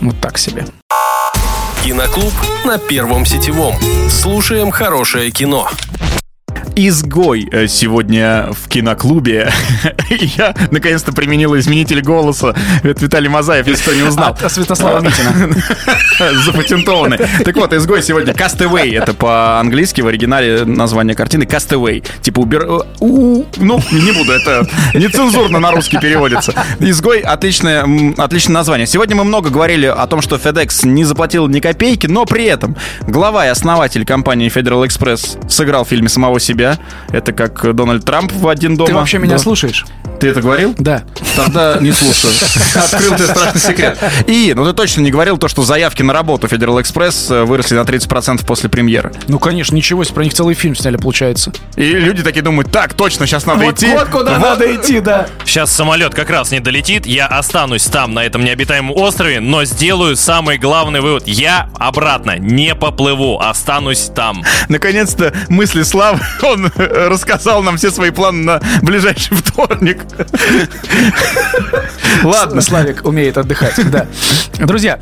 Вот 0.00 0.18
так 0.20 0.38
себе. 0.38 0.66
Киноклуб 1.84 2.32
на 2.64 2.78
Первом 2.78 3.26
сетевом. 3.26 3.74
Слушаем 4.08 4.70
хорошее 4.70 5.30
кино. 5.30 5.68
«Изгой» 6.76 7.48
э, 7.52 7.66
сегодня 7.68 8.48
в 8.50 8.68
киноклубе. 8.68 9.52
Я 10.36 10.54
наконец-то 10.70 11.12
применил 11.12 11.56
изменитель 11.56 12.00
голоса. 12.00 12.54
Это 12.82 13.04
Виталий 13.04 13.28
Мазаев, 13.28 13.66
если 13.66 13.82
кто 13.82 13.94
не 13.94 14.02
узнал. 14.02 14.36
От 14.40 14.52
Святослава 14.52 15.00
Митина. 15.00 15.32
Запатентованный. 16.44 17.18
Так 17.44 17.54
вот, 17.56 17.72
«Изгой» 17.72 18.02
сегодня 18.02 18.32
«Castaway». 18.32 18.98
Это 19.00 19.14
по-английски 19.14 20.00
в 20.00 20.08
оригинале 20.08 20.64
название 20.64 21.14
картины 21.14 21.44
«Castaway». 21.44 22.04
Типа 22.20 22.40
убер... 22.40 22.66
Э, 22.68 22.78
ну, 23.00 23.46
не 23.92 24.12
буду, 24.12 24.32
это 24.32 24.66
нецензурно 24.94 25.60
на 25.60 25.70
русский 25.70 25.98
переводится. 25.98 26.54
«Изгой»— 26.80 27.20
отличное, 27.20 27.86
отличное 28.16 28.54
название. 28.54 28.86
Сегодня 28.86 29.14
мы 29.14 29.24
много 29.24 29.50
говорили 29.50 29.86
о 29.86 30.06
том, 30.06 30.22
что 30.22 30.36
FedEx 30.36 30.86
не 30.88 31.04
заплатил 31.04 31.46
ни 31.46 31.60
копейки, 31.60 32.06
но 32.06 32.24
при 32.24 32.44
этом 32.44 32.76
глава 33.06 33.46
и 33.46 33.48
основатель 33.48 34.04
компании 34.04 34.50
Federal 34.50 34.84
Express 34.86 35.48
сыграл 35.48 35.84
в 35.84 35.88
фильме 35.88 36.08
самого 36.08 36.40
себя 36.40 36.63
себя. 36.64 36.78
Это 37.12 37.32
как 37.32 37.74
Дональд 37.74 38.04
Трамп 38.04 38.32
в 38.32 38.48
один 38.48 38.76
дома. 38.76 38.88
Ты 38.88 38.94
вообще 38.94 39.18
меня 39.18 39.38
слушаешь? 39.38 39.84
Ты 40.20 40.28
это 40.28 40.40
говорил? 40.40 40.74
Да. 40.78 41.02
Тогда 41.36 41.78
не 41.80 41.92
слушаю. 41.92 42.32
Открыл 42.74 43.14
тебе 43.16 43.26
страшный 43.26 43.60
секрет. 43.60 43.98
И, 44.26 44.52
ну 44.54 44.64
ты 44.64 44.72
точно 44.72 45.02
не 45.02 45.10
говорил 45.10 45.38
то, 45.38 45.48
что 45.48 45.62
заявки 45.62 46.02
на 46.02 46.12
работу 46.12 46.46
Federal 46.46 46.80
Express 46.80 47.34
э, 47.34 47.44
выросли 47.44 47.74
на 47.74 47.80
30% 47.80 48.44
после 48.46 48.68
премьеры. 48.70 49.12
Ну, 49.28 49.38
конечно, 49.38 49.74
ничего 49.74 50.04
себе, 50.04 50.14
про 50.14 50.24
них 50.24 50.34
целый 50.34 50.54
фильм 50.54 50.74
сняли, 50.76 50.96
получается. 50.96 51.52
И 51.76 51.84
люди 51.84 52.22
такие 52.22 52.42
думают, 52.42 52.70
так, 52.70 52.94
точно, 52.94 53.26
сейчас 53.26 53.44
надо 53.46 53.64
вот, 53.64 53.74
идти. 53.74 53.88
Вот 53.92 54.08
куда 54.08 54.38
вот. 54.38 54.40
надо 54.40 54.74
идти, 54.74 55.00
да. 55.00 55.26
Сейчас 55.44 55.72
самолет 55.72 56.14
как 56.14 56.30
раз 56.30 56.52
не 56.52 56.60
долетит, 56.60 57.06
я 57.06 57.26
останусь 57.26 57.84
там, 57.84 58.14
на 58.14 58.24
этом 58.24 58.44
необитаемом 58.44 58.96
острове, 58.96 59.40
но 59.40 59.64
сделаю 59.64 60.16
самый 60.16 60.58
главный 60.58 61.00
вывод. 61.00 61.24
Я 61.26 61.68
обратно 61.78 62.38
не 62.38 62.74
поплыву, 62.74 63.40
останусь 63.40 64.10
там. 64.14 64.42
Наконец-то 64.68 65.34
мысли 65.48 65.82
Славы, 65.82 66.20
он 66.54 66.72
рассказал 66.76 67.62
нам 67.62 67.76
все 67.76 67.90
свои 67.90 68.10
планы 68.10 68.44
на 68.44 68.60
ближайший 68.82 69.36
вторник. 69.36 70.02
Ладно. 72.22 72.60
Славик 72.60 73.04
умеет 73.04 73.36
отдыхать, 73.38 73.74
да. 73.90 74.06
Друзья, 74.58 74.98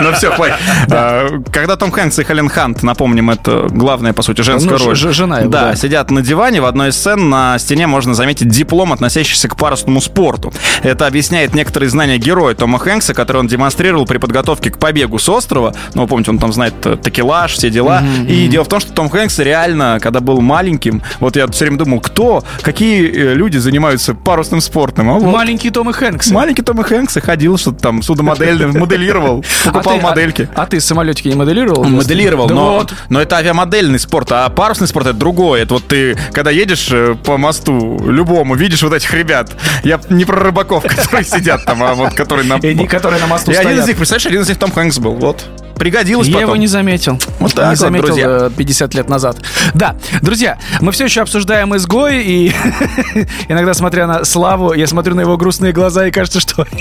ну 0.00 0.12
все, 0.12 0.30
хватит. 0.30 0.56
А, 0.90 1.28
когда 1.52 1.76
Том 1.76 1.90
Хэнкс 1.90 2.18
и 2.18 2.24
Хелен 2.24 2.48
Хант, 2.48 2.82
напомним, 2.82 3.30
это 3.30 3.66
главная, 3.70 4.12
по 4.12 4.22
сути, 4.22 4.42
женская 4.42 4.78
ну, 4.78 4.84
роль. 4.84 4.96
Жена 4.96 5.40
да, 5.42 5.74
сидят 5.76 6.10
на 6.10 6.22
диване, 6.22 6.60
в 6.60 6.64
одной 6.66 6.90
из 6.90 6.96
сцен 6.96 7.28
на 7.28 7.58
стене 7.58 7.86
можно 7.86 8.14
заметить 8.14 8.48
диплом, 8.48 8.92
относящийся 8.92 9.48
к 9.48 9.56
парусному 9.56 10.00
спорту. 10.00 10.52
Это 10.82 11.06
объясняет 11.06 11.54
некоторые 11.54 11.90
знания 11.90 12.18
героя 12.18 12.54
Тома 12.54 12.78
Хэнкса, 12.78 13.14
которые 13.14 13.40
он 13.40 13.46
демонстрировал 13.46 14.06
при 14.06 14.18
подготовке 14.18 14.70
к 14.70 14.78
побегу 14.78 15.18
с 15.18 15.28
острова. 15.28 15.74
Ну, 15.94 16.02
вы 16.02 16.08
помните, 16.08 16.30
он 16.30 16.38
там 16.38 16.52
знает 16.52 16.74
э, 16.84 16.96
такелаж, 16.96 17.52
все 17.52 17.70
дела. 17.70 18.02
И 18.28 18.48
дело 18.48 18.64
в 18.64 18.68
том, 18.68 18.80
что 18.80 18.92
Том 18.92 19.08
Хэнкс 19.08 19.38
реально, 19.40 19.98
когда 20.00 20.20
был 20.20 20.40
маленьким, 20.40 21.02
вот 21.20 21.36
я 21.36 21.46
все 21.48 21.64
время 21.64 21.78
думал, 21.78 22.00
кто, 22.00 22.44
какие 22.62 23.10
э, 23.10 23.34
люди 23.34 23.58
занимаются 23.58 24.14
парусным 24.14 24.60
спортом? 24.60 25.10
А 25.10 25.14
вот. 25.14 25.32
Маленький 25.32 25.70
Том 25.70 25.92
Хэнкс. 25.92 26.30
Маленький 26.30 26.62
Том 26.62 26.82
Хэнкс 26.82 27.16
и 27.16 27.20
ходил 27.20 27.58
что-то 27.58 27.78
там 27.78 28.02
судомодельным, 28.34 28.72
моделировал, 28.80 29.44
покупал 29.64 29.94
а 29.94 29.96
ты, 29.96 30.02
модельки. 30.02 30.48
А, 30.54 30.62
а 30.62 30.66
ты 30.66 30.80
самолетики 30.80 31.28
не 31.28 31.34
моделировал? 31.34 31.84
Моделировал, 31.84 32.46
да 32.46 32.54
но, 32.54 32.74
вот. 32.78 32.94
но 33.08 33.20
это 33.20 33.36
авиамодельный 33.36 33.98
спорт, 33.98 34.32
а 34.32 34.48
парусный 34.48 34.88
спорт 34.88 35.06
это 35.06 35.18
другое. 35.18 35.62
Это 35.62 35.74
вот 35.74 35.86
ты, 35.86 36.16
когда 36.32 36.50
едешь 36.50 36.88
э, 36.90 37.16
по 37.24 37.36
мосту 37.36 38.00
любому, 38.08 38.54
видишь 38.54 38.82
вот 38.82 38.92
этих 38.92 39.12
ребят. 39.14 39.50
Я 39.84 40.00
не 40.08 40.24
про 40.24 40.36
рыбаков, 40.36 40.84
которые 40.96 41.24
сидят 41.24 41.64
там, 41.64 41.82
а 41.82 41.94
вот 41.94 42.14
которые 42.14 42.46
на... 42.46 42.56
И 42.56 42.86
которые 42.86 43.20
на 43.20 43.26
мосту 43.26 43.52
стоят. 43.52 43.64
И 43.64 43.68
один 43.68 43.82
из 43.82 43.88
них, 43.88 43.96
представляешь, 43.96 44.26
один 44.26 44.42
из 44.42 44.48
них 44.48 44.58
Том 44.58 44.72
Хэнкс 44.72 44.98
был. 44.98 45.14
Вот 45.14 45.44
пригодилось 45.80 46.28
Я 46.28 46.34
потом. 46.34 46.48
его 46.50 46.56
не 46.56 46.66
заметил. 46.66 47.18
Вот 47.38 47.54
так 47.54 47.64
не 47.64 47.70
вот, 47.70 47.78
заметил 47.78 48.06
друзья. 48.06 48.50
50 48.54 48.94
э, 48.94 48.98
лет 48.98 49.08
назад. 49.08 49.38
Да, 49.72 49.96
друзья, 50.20 50.58
мы 50.82 50.92
все 50.92 51.06
еще 51.06 51.22
обсуждаем 51.22 51.74
изгой, 51.74 52.22
и 52.22 52.52
иногда, 53.48 53.72
смотря 53.72 54.06
на 54.06 54.24
Славу, 54.24 54.74
я 54.74 54.86
смотрю 54.86 55.14
на 55.14 55.22
его 55.22 55.38
грустные 55.38 55.72
глаза, 55.72 56.06
и 56.06 56.10
кажется, 56.10 56.38
что... 56.38 56.66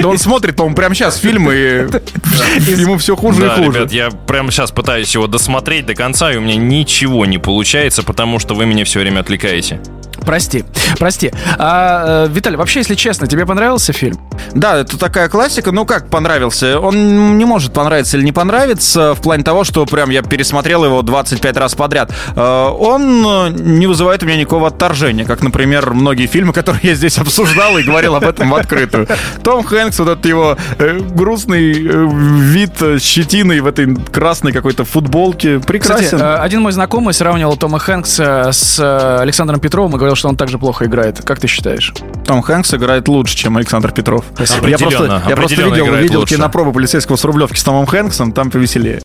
Да 0.00 0.08
он 0.08 0.18
смотрит, 0.18 0.56
по-моему, 0.56 0.76
прямо 0.76 0.94
сейчас 0.94 1.16
фильмы, 1.16 1.54
и 1.54 2.80
ему 2.80 2.98
все 2.98 3.16
хуже 3.16 3.46
и 3.46 3.48
хуже. 3.48 3.78
ребят, 3.78 3.92
я 3.92 4.10
прямо 4.10 4.50
сейчас 4.50 4.70
пытаюсь 4.70 5.12
его 5.14 5.26
досмотреть 5.26 5.86
до 5.86 5.94
конца, 5.94 6.32
и 6.32 6.36
у 6.36 6.40
меня 6.40 6.56
ничего 6.56 7.26
не 7.26 7.38
получается, 7.38 8.02
потому 8.02 8.38
что 8.38 8.54
вы 8.54 8.66
меня 8.66 8.84
все 8.84 9.00
время 9.00 9.20
отвлекаете. 9.20 9.80
Прости, 10.24 10.64
прости. 10.98 11.32
А, 11.58 12.26
э, 12.26 12.28
Виталий, 12.30 12.56
вообще, 12.56 12.80
если 12.80 12.94
честно, 12.94 13.26
тебе 13.26 13.46
понравился 13.46 13.92
фильм? 13.92 14.18
Да, 14.54 14.78
это 14.78 14.98
такая 14.98 15.28
классика. 15.28 15.70
Ну 15.72 15.84
как 15.84 16.08
понравился? 16.08 16.80
Он 16.80 17.36
не 17.38 17.44
может 17.44 17.72
понравиться 17.72 18.16
или 18.16 18.24
не 18.24 18.32
понравиться 18.32 19.14
в 19.14 19.20
плане 19.20 19.44
того, 19.44 19.64
что 19.64 19.84
прям 19.86 20.10
я 20.10 20.22
пересмотрел 20.22 20.84
его 20.84 21.02
25 21.02 21.56
раз 21.56 21.74
подряд. 21.74 22.12
Э, 22.36 22.68
он 22.68 23.24
э, 23.26 23.48
не 23.50 23.86
вызывает 23.86 24.22
у 24.22 24.26
меня 24.26 24.38
никакого 24.38 24.68
отторжения, 24.68 25.24
как, 25.24 25.42
например, 25.42 25.92
многие 25.92 26.26
фильмы, 26.26 26.52
которые 26.52 26.80
я 26.82 26.94
здесь 26.94 27.18
обсуждал 27.18 27.76
и 27.78 27.82
говорил 27.82 28.16
об 28.16 28.24
этом 28.24 28.50
в 28.50 28.54
открытую. 28.54 29.06
Том 29.42 29.64
Хэнкс, 29.64 29.98
вот 29.98 30.08
этот 30.08 30.26
его 30.26 30.56
грустный 30.78 31.72
вид 31.72 32.72
щетиной 33.00 33.60
в 33.60 33.66
этой 33.66 33.94
красной 33.94 34.52
какой-то 34.52 34.84
футболке. 34.84 35.60
Прекрасен. 35.60 36.04
Кстати, 36.04 36.22
один 36.40 36.62
мой 36.62 36.72
знакомый 36.72 37.14
сравнивал 37.14 37.56
Тома 37.56 37.78
Хэнкса 37.78 38.50
с 38.52 39.18
Александром 39.20 39.60
Петровым 39.60 39.94
и 39.94 39.98
говорил, 39.98 40.13
что 40.14 40.28
он 40.28 40.36
также 40.36 40.58
плохо 40.58 40.86
играет. 40.86 41.22
Как 41.24 41.40
ты 41.40 41.46
считаешь? 41.46 41.92
Том 42.26 42.42
Хэнкс 42.42 42.74
играет 42.74 43.08
лучше, 43.08 43.36
чем 43.36 43.56
Александр 43.56 43.92
Петров. 43.92 44.24
Я 44.38 44.78
просто, 44.78 45.22
я 45.28 45.36
просто 45.36 45.62
видел, 45.62 45.94
видел 45.94 46.24
кинопробу 46.24 46.72
полицейского 46.72 47.16
с 47.16 47.24
Рублевки 47.24 47.56
с 47.58 47.62
Томом 47.62 47.86
Хэнксом, 47.86 48.32
там 48.32 48.50
повеселее. 48.50 49.00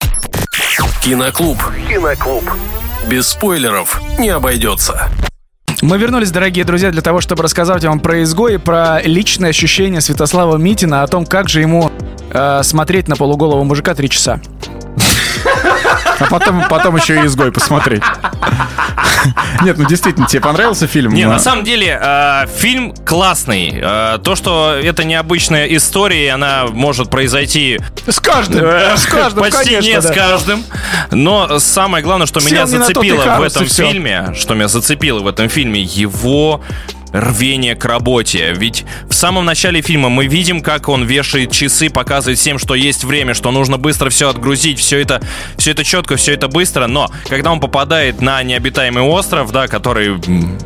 Киноклуб. 1.03 1.57
Киноклуб. 1.87 2.43
Без 3.07 3.29
спойлеров 3.29 4.01
не 4.19 4.29
обойдется. 4.29 5.09
Мы 5.81 5.97
вернулись, 5.97 6.29
дорогие 6.31 6.65
друзья, 6.65 6.91
для 6.91 7.01
того, 7.01 7.21
чтобы 7.21 7.43
рассказать 7.43 7.85
вам 7.85 8.01
про 8.01 8.21
изгой, 8.23 8.59
про 8.59 9.01
личное 9.01 9.51
ощущение 9.51 10.01
Святослава 10.01 10.57
Митина, 10.57 11.03
о 11.03 11.07
том, 11.07 11.25
как 11.25 11.47
же 11.47 11.61
ему 11.61 11.89
э, 12.31 12.63
смотреть 12.63 13.07
на 13.07 13.15
полуголого 13.15 13.63
мужика 13.63 13.95
три 13.95 14.09
часа. 14.09 14.41
А 16.19 16.25
потом, 16.29 16.67
потом 16.69 16.95
еще 16.95 17.21
и 17.21 17.25
изгой 17.25 17.51
посмотреть. 17.51 18.03
Нет, 19.63 19.77
ну 19.77 19.85
действительно, 19.85 20.27
тебе 20.27 20.41
понравился 20.41 20.88
фильм? 20.88 21.13
Не, 21.13 21.25
на 21.25 21.39
самом 21.39 21.63
деле, 21.63 21.99
э, 22.01 22.45
фильм 22.47 22.93
классный. 23.05 23.79
Э, 23.81 24.19
то, 24.23 24.35
что 24.35 24.73
это 24.81 25.03
необычная 25.03 25.65
история, 25.67 26.25
и 26.25 26.27
она 26.27 26.67
может 26.67 27.09
произойти... 27.09 27.79
С 28.07 28.19
каждым, 28.19 28.63
э, 28.63 28.97
с 28.97 29.05
каждым, 29.05 29.43
Почти 29.43 29.75
конечно, 29.75 29.88
не 29.88 29.95
да. 29.95 30.01
с 30.01 30.11
каждым. 30.11 30.63
Но 31.11 31.59
самое 31.59 32.03
главное, 32.03 32.27
что 32.27 32.39
Сел 32.39 32.49
меня 32.49 32.65
зацепило 32.65 33.38
в 33.38 33.41
этом 33.41 33.65
фильме, 33.65 34.33
что 34.38 34.53
меня 34.53 34.67
зацепило 34.67 35.19
в 35.19 35.27
этом 35.27 35.49
фильме, 35.49 35.81
его 35.81 36.61
рвение 37.11 37.75
к 37.75 37.85
работе. 37.85 38.53
Ведь 38.55 38.85
в 39.09 39.13
самом 39.13 39.45
начале 39.45 39.81
фильма 39.81 40.09
мы 40.09 40.27
видим, 40.27 40.61
как 40.61 40.89
он 40.89 41.05
вешает 41.05 41.51
часы, 41.51 41.89
показывает 41.89 42.39
всем, 42.39 42.59
что 42.59 42.75
есть 42.75 43.03
время, 43.03 43.33
что 43.33 43.51
нужно 43.51 43.77
быстро 43.77 44.09
все 44.09 44.29
отгрузить, 44.29 44.79
все 44.79 44.99
это, 45.01 45.21
все 45.57 45.71
это 45.71 45.83
четко, 45.83 46.15
все 46.15 46.33
это 46.33 46.47
быстро. 46.47 46.87
Но 46.87 47.09
когда 47.27 47.51
он 47.51 47.59
попадает 47.59 48.21
на 48.21 48.41
необитаемый 48.43 49.03
остров, 49.03 49.51
да, 49.51 49.67
который, 49.67 50.19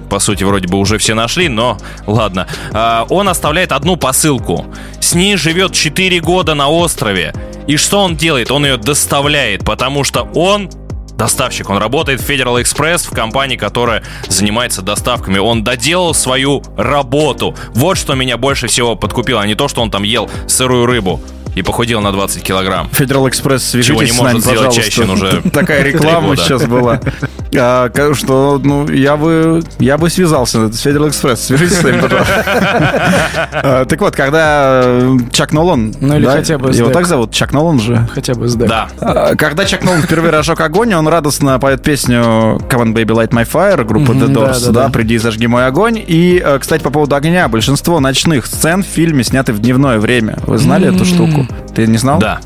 по 0.09 0.19
сути, 0.19 0.43
вроде 0.43 0.67
бы 0.67 0.77
уже 0.77 0.97
все 0.97 1.13
нашли, 1.13 1.47
но 1.47 1.77
ладно, 2.05 2.47
а, 2.71 3.05
он 3.09 3.29
оставляет 3.29 3.71
одну 3.71 3.95
посылку. 3.95 4.65
С 4.99 5.13
ней 5.13 5.37
живет 5.37 5.73
4 5.73 6.19
года 6.21 6.53
на 6.53 6.69
острове. 6.69 7.33
И 7.67 7.77
что 7.77 8.01
он 8.01 8.15
делает? 8.15 8.51
Он 8.51 8.65
ее 8.65 8.77
доставляет, 8.77 9.63
потому 9.63 10.03
что 10.03 10.23
он 10.35 10.69
доставщик. 11.17 11.69
Он 11.69 11.77
работает 11.77 12.21
в 12.21 12.29
Federal 12.29 12.61
Express, 12.61 13.07
в 13.07 13.11
компании, 13.11 13.55
которая 13.55 14.03
занимается 14.27 14.81
доставками. 14.81 15.37
Он 15.37 15.63
доделал 15.63 16.13
свою 16.13 16.63
работу. 16.77 17.55
Вот 17.73 17.97
что 17.97 18.15
меня 18.15 18.37
больше 18.37 18.67
всего 18.67 18.95
подкупило, 18.95 19.41
а 19.41 19.47
не 19.47 19.55
то, 19.55 19.67
что 19.67 19.81
он 19.81 19.91
там 19.91 20.03
ел 20.03 20.29
сырую 20.47 20.85
рыбу 20.85 21.21
и 21.55 21.61
похудел 21.61 22.01
на 22.01 22.11
20 22.11 22.43
килограмм. 22.43 22.89
Федерал 22.91 23.27
Экспресс, 23.29 23.63
свяжитесь 23.63 23.87
Чего 23.87 24.03
не 24.03 24.09
с 24.09 24.17
может 24.17 24.33
нами, 24.33 24.41
сделать 24.41 24.57
пожалуйста. 24.67 24.81
Чащин 24.83 25.09
уже 25.09 25.41
Такая 25.53 25.83
реклама 25.83 26.35
сейчас 26.35 26.65
была. 26.65 26.99
А, 27.55 27.91
что, 28.15 28.59
ну, 28.63 28.89
я 28.89 29.15
бы, 29.15 29.61
я 29.77 29.99
бы 29.99 30.09
связался 30.09 30.71
с 30.73 30.79
Федерал 30.79 31.09
Экспресс. 31.09 31.39
Свяжитесь 31.45 31.77
с 31.77 31.83
нами, 31.83 32.01
пожалуйста. 32.01 32.43
А, 33.51 33.85
Так 33.85 34.01
вот, 34.01 34.15
когда 34.15 34.81
э, 34.83 35.17
Чак 35.31 35.53
Нолан... 35.53 35.93
Ну, 36.01 36.17
или 36.17 36.25
хотя 36.25 36.57
бы 36.57 36.71
Его 36.71 36.89
так 36.89 37.05
зовут? 37.05 37.31
Чак 37.31 37.53
Нолан 37.53 37.79
же? 37.79 38.07
Хотя 38.11 38.33
бы 38.33 38.47
сдать. 38.47 38.69
Да. 38.69 38.89
А, 38.99 39.35
Когда 39.35 39.65
Чак 39.65 39.83
Нолан 39.83 40.01
впервые 40.01 40.31
разжег 40.31 40.59
огонь, 40.61 40.93
он 40.95 41.07
радостно 41.07 41.59
поет 41.59 41.83
песню 41.83 42.21
Come 42.69 42.85
on, 42.85 42.93
baby, 42.93 43.13
light 43.13 43.29
my 43.29 43.47
fire, 43.47 43.83
группа 43.83 44.13
The 44.13 44.33
Doors, 44.33 44.71
да. 44.71 44.89
приди 44.89 45.15
и 45.15 45.17
зажги 45.19 45.45
мой 45.45 45.67
огонь. 45.67 46.03
И, 46.05 46.41
э, 46.43 46.57
кстати, 46.59 46.81
по 46.81 46.89
поводу 46.89 47.15
огня, 47.15 47.47
большинство 47.47 47.99
ночных 47.99 48.47
сцен 48.47 48.83
в 48.83 48.87
фильме 48.87 49.23
сняты 49.23 49.53
в 49.53 49.59
дневное 49.59 49.99
время. 49.99 50.39
Вы 50.47 50.57
знали 50.57 50.93
эту 50.93 51.05
штуку? 51.05 51.42
Ты 51.75 51.87
не 51.87 51.97
знал? 51.97 52.19
Да. 52.19 52.39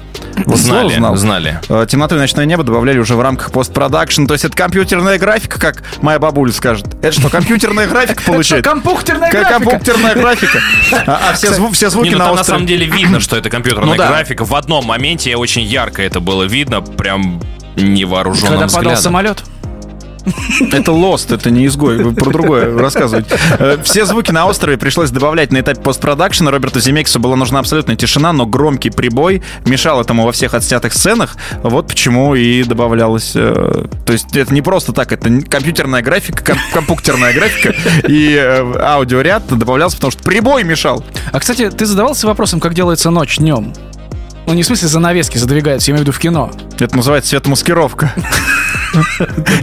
Вот 0.46 0.58
знали, 0.58 0.96
знал. 0.96 1.16
знали. 1.16 1.60
Э, 1.68 1.86
Темноту 1.90 2.16
и 2.16 2.20
ночное 2.20 2.46
небо 2.46 2.64
добавляли 2.64 3.00
уже 3.00 3.16
в 3.16 3.22
рамках 3.22 3.52
постпродакшн. 3.52 4.26
То 4.26 4.34
есть 4.34 4.46
это 4.46 4.56
компьютерная 4.56 5.18
графика, 5.18 5.60
как 5.60 5.84
моя 6.02 6.20
бабуля 6.20 6.52
скажет. 6.52 6.86
Это 7.02 7.12
что, 7.20 7.30
компьютерная 7.30 7.88
графика 7.88 8.22
получается? 8.26 8.70
Компьютерная 8.70 9.32
графика. 9.32 9.60
компьютерная 9.60 10.16
графика. 10.16 10.60
А 11.08 11.20
а 11.30 11.34
все 11.34 11.52
зву- 11.54 11.72
все 11.74 11.90
звуки 11.90 12.10
ну 12.10 12.20
на 12.20 12.34
на 12.34 12.44
самом 12.44 12.66
деле 12.66 12.86
видно, 12.86 13.20
что 13.20 13.36
это 13.36 13.50
компьютерная 13.50 13.98
Ну 13.98 14.08
графика. 14.08 14.46
В 14.46 14.54
одном 14.56 14.86
моменте 14.86 15.36
очень 15.36 15.64
ярко 15.64 16.02
это 16.04 16.20
было 16.20 16.44
видно, 16.44 16.82
прям 16.82 17.42
невооруженным 17.76 18.60
Когда 18.60 18.76
падал 18.76 18.96
самолет. 18.98 19.44
Это 20.72 20.92
Lost, 20.92 21.34
это 21.34 21.50
не 21.52 21.66
изгой. 21.68 21.98
Вы 22.04 22.14
про 22.14 22.32
другое 22.32 22.78
рассказываете. 22.78 23.30
Э, 23.60 23.78
Все 23.84 24.06
звуки 24.06 24.32
на 24.32 24.46
острове 24.46 24.78
пришлось 24.78 25.10
добавлять 25.10 25.52
на 25.52 25.60
этапе 25.62 25.82
постпродакшена. 25.82 26.52
Роберту 26.52 26.80
Земекису 26.80 27.20
была 27.20 27.36
нужна 27.36 27.60
абсолютная 27.60 27.96
тишина, 27.96 28.34
но 28.34 28.46
громкий 28.46 28.90
прибой 28.90 29.42
мешал 29.66 30.02
этому 30.02 30.26
во 30.26 30.32
всех 30.32 30.54
отснятых 30.54 30.94
сценах. 30.94 31.36
Вот 31.64 31.88
почему 31.88 32.36
и 32.36 32.64
добавлялось. 32.64 33.32
э, 33.36 33.86
То 34.06 34.14
есть 34.14 34.36
это 34.36 34.54
не 34.54 34.62
просто 34.62 34.94
так, 34.94 35.12
это 35.12 35.30
компьютерная 35.50 36.02
графика, 36.02 36.44
ком- 36.44 36.60
компьютерная 36.74 37.34
графика 37.34 37.74
и 38.08 38.34
э, 38.36 38.80
аудиоряд 38.82 39.48
добавлялся, 39.48 39.96
потому 39.98 40.12
что 40.12 40.24
прибой 40.24 40.64
мешал. 40.64 41.04
А, 41.32 41.40
кстати, 41.40 41.70
ты 41.70 41.86
задавался 41.86 42.28
вопросом, 42.28 42.60
как 42.60 42.74
делается 42.74 43.10
ночь 43.10 43.38
днем? 43.38 43.74
Ну, 44.46 44.54
не 44.54 44.64
в 44.64 44.66
смысле 44.66 44.88
занавески 44.88 45.38
задвигаются, 45.38 45.92
я 45.92 45.96
имею 45.96 46.04
в 46.06 46.08
виду 46.08 46.16
в 46.16 46.20
кино. 46.20 46.52
Это 46.80 46.96
называется 46.96 47.32
светомаскировка. 47.32 48.14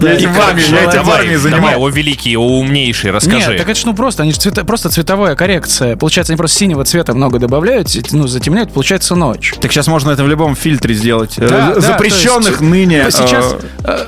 Я 0.00 0.12
этим 0.12 0.32
в 0.32 0.40
армии- 0.40 0.70
я 0.70 0.84
этим 0.84 1.02
в 1.04 1.10
армии 1.10 1.28
давай, 1.28 1.36
занимался. 1.36 1.78
о 1.78 1.88
великий, 1.88 2.36
о 2.36 2.58
умнейший, 2.58 3.10
расскажи. 3.10 3.36
Нет, 3.50 3.58
так 3.58 3.68
это 3.68 3.74
ж 3.78 3.84
ну 3.86 3.94
просто, 3.94 4.22
они 4.22 4.32
же 4.32 4.38
цвета- 4.38 4.64
просто 4.64 4.90
цветовая 4.90 5.34
коррекция. 5.36 5.96
Получается, 5.96 6.32
они 6.32 6.36
просто 6.38 6.58
синего 6.58 6.84
цвета 6.84 7.14
много 7.14 7.38
добавляют, 7.38 7.88
ну, 8.12 8.26
затемняют, 8.26 8.72
получается 8.72 9.14
ночь. 9.14 9.54
Так 9.60 9.72
сейчас 9.72 9.86
можно 9.86 10.10
это 10.10 10.24
в 10.24 10.28
любом 10.28 10.54
фильтре 10.56 10.94
сделать. 10.94 11.34
Э, 11.38 11.48
Да, 11.48 11.72
да, 11.74 11.80
Запрещенных 11.80 12.60
ныне 12.60 13.04
э, 13.06 13.10
сейчас, 13.10 13.56
э, 13.84 14.06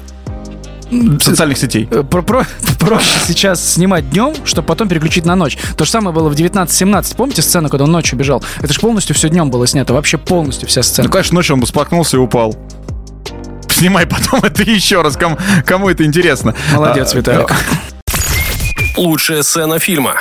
социальных 1.21 1.59
сетей. 1.59 1.89
Э, 1.91 2.03
Про, 2.03 2.23
про- 2.23 2.47
проще 2.79 3.09
сейчас 3.27 3.73
снимать 3.75 4.09
днем, 4.11 4.35
чтобы 4.45 4.67
потом 4.67 4.89
переключить 4.89 5.25
на 5.25 5.35
ночь. 5.35 5.59
То 5.77 5.85
же 5.85 5.91
самое 5.91 6.15
было 6.15 6.29
в 6.29 6.35
19-17. 6.35 7.17
Помните 7.17 7.43
сцену, 7.43 7.69
когда 7.69 7.85
он 7.85 7.93
ночью 7.93 8.19
бежал? 8.19 8.43
Это 8.61 8.73
же 8.73 8.81
полностью 8.81 9.15
все 9.17 9.29
днем 9.29 9.51
было 9.51 9.67
снято. 9.67 9.93
Вообще 9.95 10.19
полностью 10.19 10.69
вся 10.69 10.83
сцена. 10.83 11.07
Ну, 11.09 11.13
конечно, 11.13 11.35
ночью 11.35 11.55
он 11.55 11.61
бы 11.61 11.67
споткнулся 11.67 12.17
и 12.17 12.21
упал. 12.21 12.57
Снимай 13.76 14.06
потом 14.06 14.40
это 14.42 14.62
еще 14.62 15.02
раз, 15.02 15.18
кому, 15.18 15.37
кому 15.66 15.90
это 15.90 16.02
интересно. 16.02 16.54
Молодец, 16.73 17.12
А, 17.12 17.18
Виталик. 17.18 17.52
Лучшая 18.97 19.42
сцена 19.42 19.78
фильма. 19.78 20.14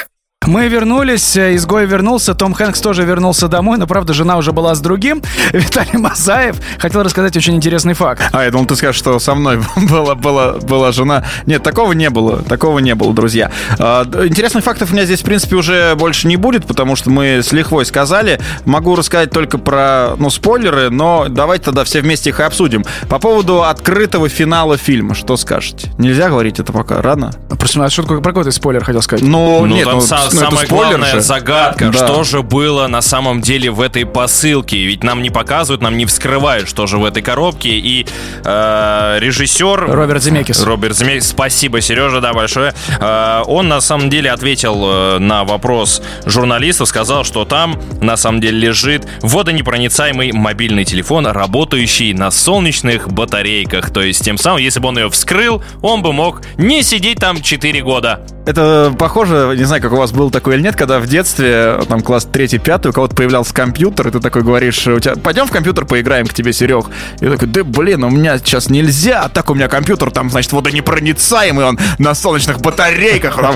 Мы 0.48 0.68
вернулись, 0.68 1.36
э, 1.38 1.56
изгой 1.56 1.86
вернулся, 1.86 2.36
Том 2.36 2.54
Хэнкс 2.54 2.80
тоже 2.80 3.04
вернулся 3.04 3.48
домой, 3.48 3.78
но, 3.78 3.88
правда, 3.88 4.14
жена 4.14 4.38
уже 4.38 4.52
была 4.52 4.76
с 4.76 4.80
другим. 4.80 5.24
Виталий 5.54 5.98
Мазаев 5.98 6.58
хотел 6.78 7.02
рассказать 7.02 7.36
очень 7.36 7.56
интересный 7.56 7.94
факт. 7.94 8.24
А, 8.32 8.44
я 8.44 8.52
думал, 8.52 8.66
ты 8.68 8.76
скажешь, 8.76 8.98
что 8.98 9.18
со 9.20 9.34
мной 9.34 9.60
была, 9.90 10.14
была, 10.14 10.54
была 10.54 10.92
жена. 10.92 11.26
Нет, 11.48 11.64
такого 11.64 11.94
не 11.94 12.10
было. 12.10 12.44
Такого 12.44 12.80
не 12.80 12.94
было, 12.94 13.14
друзья. 13.14 13.52
А, 13.80 14.04
интересных 14.26 14.64
фактов 14.64 14.92
у 14.92 14.94
меня 14.94 15.06
здесь, 15.06 15.22
в 15.22 15.26
принципе, 15.26 15.56
уже 15.56 15.96
больше 15.96 16.28
не 16.28 16.36
будет, 16.36 16.66
потому 16.66 16.96
что 16.96 17.10
мы 17.10 17.42
с 17.42 17.52
лихвой 17.52 17.86
сказали. 17.86 18.40
Могу 18.66 18.96
рассказать 18.96 19.32
только 19.32 19.58
про, 19.58 20.16
ну, 20.18 20.30
спойлеры, 20.30 20.92
но 20.92 21.26
давайте 21.28 21.66
тогда 21.66 21.84
все 21.84 22.02
вместе 22.02 22.30
их 22.30 22.40
и 22.40 22.44
обсудим. 22.44 22.84
По 23.10 23.18
поводу 23.18 23.64
открытого 23.64 24.30
финала 24.30 24.78
фильма, 24.78 25.16
что 25.16 25.38
скажете? 25.38 25.92
Нельзя 25.98 26.30
говорить 26.30 26.60
это 26.60 26.72
пока, 26.72 27.02
рано? 27.02 27.32
Просто 27.50 27.84
а 27.84 27.90
что 27.90 28.04
про 28.04 28.22
какой 28.22 28.44
ты 28.44 28.52
спойлер 28.52 28.84
хотел 28.84 29.02
сказать? 29.02 29.26
Ну, 29.26 29.62
Ну, 29.62 29.66
нет, 29.66 29.86
там 29.86 29.96
ну, 29.96 30.02
са- 30.36 30.42
ну, 30.42 30.48
это 30.48 30.52
самая 30.56 30.66
спойлер 30.66 30.90
главная 30.90 31.12
же. 31.14 31.22
загадка, 31.22 31.90
Да. 31.90 31.94
что 32.06 32.24
же 32.24 32.42
было 32.44 32.88
на 32.88 33.02
самом 33.02 33.42
деле 33.42 33.72
в 33.72 33.82
этой 33.82 34.06
посылке. 34.06 34.78
Ведь 34.86 35.04
нам 35.04 35.22
не 35.22 35.30
показывают, 35.30 35.82
нам 35.82 35.98
не 35.98 36.06
вскрывают, 36.06 36.68
что 36.70 36.88
же 36.88 36.98
в 36.98 37.06
этой 37.06 37.22
коробке. 37.24 37.70
И 37.70 38.06
э, 38.44 39.18
режиссер... 39.20 39.88
Роберт 39.92 40.24
Земекис. 40.24 40.64
Роберт 40.64 40.96
Земекис, 40.98 41.28
спасибо, 41.30 41.82
Сережа, 41.82 42.22
да, 42.22 42.34
большое. 42.34 42.74
Э, 43.00 43.42
он 43.46 43.68
на 43.68 43.82
самом 43.82 44.10
деле 44.10 44.32
ответил 44.32 44.82
э, 44.86 45.18
на 45.20 45.44
вопрос 45.44 46.02
журналистов, 46.26 46.88
сказал, 46.88 47.24
что 47.24 47.46
там 47.46 47.80
на 48.02 48.18
самом 48.18 48.42
деле 48.42 48.58
лежит 48.60 49.08
водонепроницаемый 49.22 50.32
мобильный 50.32 50.86
телефон, 50.86 51.28
работающий 51.28 52.14
на 52.14 52.32
солнечных 52.32 53.10
батарейках. 53.12 53.90
То 53.92 54.02
есть 54.02 54.24
тем 54.24 54.38
самым, 54.38 54.60
если 54.62 54.80
бы 54.80 54.90
он 54.90 54.98
ее 54.98 55.10
вскрыл, 55.10 55.64
он 55.82 56.02
бы 56.02 56.14
мог 56.14 56.42
не 56.58 56.84
сидеть 56.84 57.20
там 57.20 57.42
4 57.42 57.82
года. 57.82 58.22
Это 58.46 58.94
похоже, 58.98 59.56
не 59.58 59.64
знаю, 59.64 59.82
как 59.82 59.92
у 59.94 59.96
вас 59.98 60.12
было 60.12 60.25
такое 60.30 60.56
или 60.56 60.64
нет, 60.64 60.76
когда 60.76 61.00
в 61.00 61.08
детстве, 61.08 61.80
там, 61.88 62.02
класс 62.02 62.28
3-5, 62.32 62.90
у 62.90 62.94
кого-то 62.94 63.16
появлялся 63.16 63.54
компьютер, 63.54 64.08
и 64.08 64.12
ты 64.12 64.20
такой 64.20 64.44
говоришь, 64.44 64.88
у 64.88 65.00
тебя, 65.00 65.16
пойдем 65.16 65.48
в 65.48 65.52
компьютер 65.52 65.86
поиграем 65.86 66.28
к 66.28 66.34
тебе, 66.34 66.54
Серег. 66.54 66.86
И 67.20 67.28
такой, 67.28 67.48
да 67.48 67.64
блин, 67.64 68.04
у 68.04 68.10
меня 68.10 68.38
сейчас 68.38 68.70
нельзя, 68.70 69.24
а 69.24 69.30
так 69.30 69.50
у 69.50 69.54
меня 69.54 69.68
компьютер, 69.68 70.12
там, 70.12 70.30
значит, 70.30 70.52
водонепроницаемый, 70.54 71.66
он 71.66 71.80
на 72.00 72.16
солнечных 72.16 72.60
батарейках. 72.62 73.36
там». 73.36 73.56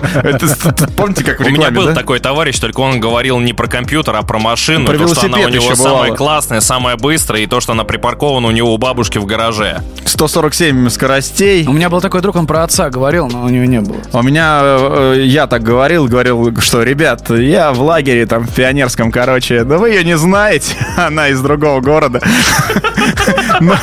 Помните, 0.95 1.23
как 1.23 1.39
в 1.39 1.41
У 1.41 1.49
меня 1.49 1.67
рекламе, 1.67 1.77
был 1.77 1.85
да? 1.87 1.93
такой 1.93 2.19
товарищ, 2.19 2.59
только 2.59 2.79
он 2.81 2.99
говорил 2.99 3.39
не 3.39 3.53
про 3.53 3.67
компьютер, 3.67 4.15
а 4.15 4.23
про 4.23 4.39
машину. 4.39 4.85
Про 4.85 4.97
то, 4.97 5.07
что 5.15 5.25
она 5.25 5.39
у 5.39 5.49
него 5.49 5.75
самая 5.75 6.13
классная, 6.13 6.61
самая 6.61 6.97
быстрая, 6.97 7.43
и 7.43 7.47
то, 7.47 7.59
что 7.59 7.73
она 7.73 7.83
припаркована 7.83 8.47
у 8.47 8.51
него 8.51 8.73
у 8.73 8.77
бабушки 8.77 9.17
в 9.17 9.25
гараже. 9.25 9.81
147 10.05 10.89
скоростей. 10.89 11.65
У 11.67 11.71
меня 11.73 11.89
был 11.89 12.01
такой 12.01 12.21
друг, 12.21 12.35
он 12.35 12.47
про 12.47 12.63
отца 12.63 12.89
говорил, 12.89 13.27
но 13.27 13.43
у 13.43 13.49
него 13.49 13.65
не 13.65 13.79
было. 13.81 13.97
У 14.11 14.21
меня, 14.21 14.59
э, 14.61 15.15
э, 15.17 15.25
я 15.25 15.47
так 15.47 15.63
говорил, 15.63 16.07
говорил, 16.07 16.51
что, 16.61 16.83
ребят, 16.83 17.29
я 17.29 17.71
в 17.71 17.81
лагере 17.81 18.25
там 18.25 18.45
в 18.45 18.53
пионерском, 18.53 19.11
короче, 19.11 19.63
да 19.63 19.77
вы 19.77 19.89
ее 19.89 20.03
не 20.03 20.17
знаете, 20.17 20.75
она 20.97 21.29
из 21.29 21.41
другого 21.41 21.81
города. 21.81 22.21
Ну 23.61 23.73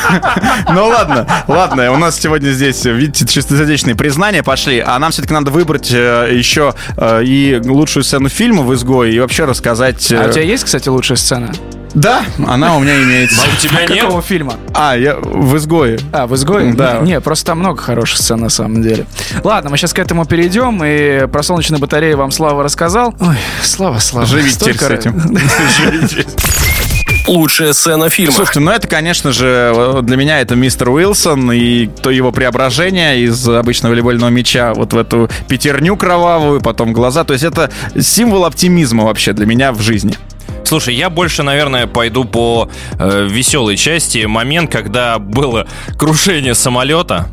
ну 0.72 0.86
ладно, 0.86 1.26
ладно, 1.48 1.92
у 1.92 1.96
нас 1.98 2.18
сегодня 2.18 2.50
здесь, 2.50 2.84
видите, 2.84 3.26
чистосердечные 3.26 3.94
признания 3.94 4.42
пошли, 4.42 4.78
а 4.78 4.98
нам 4.98 5.10
все-таки 5.10 5.34
надо 5.34 5.50
выбрать 5.50 5.90
э, 5.92 6.30
еще 6.32 6.74
э, 6.96 7.22
и 7.24 7.60
лучшую 7.62 8.02
сцену 8.02 8.28
фильма 8.28 8.62
в 8.62 8.74
«Изгое» 8.74 9.10
и 9.10 9.18
вообще 9.18 9.44
рассказать... 9.44 10.10
А 10.12 10.24
э, 10.24 10.28
у 10.28 10.32
тебя 10.32 10.42
есть, 10.42 10.64
кстати, 10.64 10.88
лучшая 10.88 11.16
сцена? 11.16 11.52
Да, 11.96 12.22
она 12.46 12.76
у 12.76 12.80
меня 12.80 13.02
имеется. 13.02 13.40
А 13.42 13.54
у 13.54 13.58
тебя 13.58 13.86
нет? 13.86 14.02
Какого 14.02 14.20
фильма? 14.20 14.56
А, 14.74 14.94
я 14.94 15.16
в 15.16 15.56
«Изгое». 15.56 15.98
А, 16.12 16.26
в 16.26 16.34
изгое? 16.34 16.74
Да. 16.74 16.98
Не, 16.98 17.22
просто 17.22 17.46
там 17.46 17.60
много 17.60 17.80
хороших 17.80 18.18
сцен 18.18 18.38
на 18.38 18.50
самом 18.50 18.82
деле. 18.82 19.06
Ладно, 19.42 19.70
мы 19.70 19.78
сейчас 19.78 19.94
к 19.94 19.98
этому 19.98 20.26
перейдем. 20.26 20.84
И 20.84 21.26
про 21.26 21.42
солнечные 21.42 21.80
батареи 21.80 22.12
вам 22.12 22.32
Слава 22.32 22.62
рассказал. 22.62 23.14
Ой, 23.18 23.36
Слава, 23.62 23.98
Слава. 23.98 24.26
Живите 24.26 24.58
теперь 24.58 24.76
с 24.76 24.82
этим. 24.82 25.26
Лучшая 27.26 27.72
сцена 27.72 28.10
фильма. 28.10 28.34
Слушайте, 28.34 28.60
ну 28.60 28.70
это, 28.70 28.86
конечно 28.86 29.32
же, 29.32 30.00
для 30.02 30.16
меня 30.16 30.42
это 30.42 30.54
мистер 30.54 30.90
Уилсон 30.90 31.50
и 31.52 31.86
то 31.86 32.10
его 32.10 32.30
преображение 32.30 33.20
из 33.20 33.48
обычного 33.48 33.92
волейбольного 33.92 34.28
мяча 34.28 34.74
вот 34.74 34.92
в 34.92 34.98
эту 34.98 35.30
пятерню 35.48 35.96
кровавую, 35.96 36.60
потом 36.60 36.92
глаза. 36.92 37.24
То 37.24 37.32
есть 37.32 37.44
это 37.44 37.70
символ 37.98 38.44
оптимизма 38.44 39.04
вообще 39.04 39.32
для 39.32 39.46
меня 39.46 39.72
в 39.72 39.80
жизни. 39.80 40.18
Слушай, 40.66 40.94
я 40.96 41.10
больше, 41.10 41.44
наверное, 41.44 41.86
пойду 41.86 42.24
по 42.24 42.68
э, 42.98 43.28
веселой 43.30 43.76
части. 43.76 44.24
Момент, 44.24 44.68
когда 44.70 45.20
было 45.20 45.68
крушение 45.96 46.56
самолета. 46.56 47.30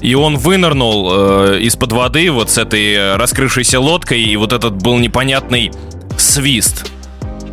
и 0.00 0.14
он 0.14 0.36
вынырнул 0.36 1.10
э, 1.10 1.58
из-под 1.62 1.90
воды 1.92 2.30
вот 2.30 2.50
с 2.50 2.58
этой 2.58 3.16
раскрывшейся 3.16 3.80
лодкой, 3.80 4.22
и 4.22 4.36
вот 4.36 4.52
этот 4.52 4.76
был 4.76 4.98
непонятный 4.98 5.72
свист. 6.16 6.86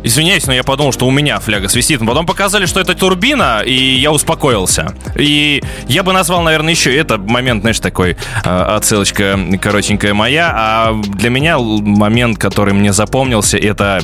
Извиняюсь, 0.04 0.46
но 0.46 0.52
я 0.52 0.62
подумал, 0.62 0.92
что 0.92 1.06
у 1.06 1.10
меня 1.10 1.40
фляга 1.40 1.68
свистит. 1.68 2.00
Но 2.00 2.06
потом 2.06 2.24
показали, 2.24 2.66
что 2.66 2.78
это 2.78 2.94
турбина, 2.94 3.62
и 3.64 3.74
я 3.74 4.12
успокоился. 4.12 4.94
И 5.16 5.62
я 5.88 6.04
бы 6.04 6.12
назвал, 6.12 6.42
наверное, 6.42 6.74
еще 6.74 6.94
это 6.94 7.18
момент, 7.18 7.62
знаешь, 7.62 7.80
такой 7.80 8.16
э, 8.44 8.48
отсылочка 8.48 9.36
коротенькая 9.60 10.14
моя. 10.14 10.52
А 10.54 10.94
для 10.94 11.30
меня 11.30 11.58
момент, 11.58 12.38
который 12.38 12.72
мне 12.72 12.92
запомнился, 12.92 13.58
это 13.58 14.00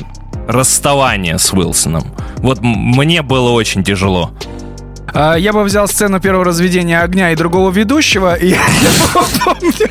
расставание 0.49 1.37
с 1.37 1.53
Уилсоном. 1.53 2.11
Вот 2.37 2.59
мне 2.61 3.21
было 3.21 3.51
очень 3.51 3.83
тяжело. 3.83 4.31
А, 5.13 5.35
я 5.35 5.53
бы 5.53 5.63
взял 5.63 5.87
сцену 5.87 6.19
первого 6.19 6.43
разведения 6.43 6.99
огня 7.01 7.31
и 7.31 7.35
другого 7.35 7.69
ведущего, 7.71 8.33
и 8.35 8.49
я 8.49 8.59
помню... 9.43 9.88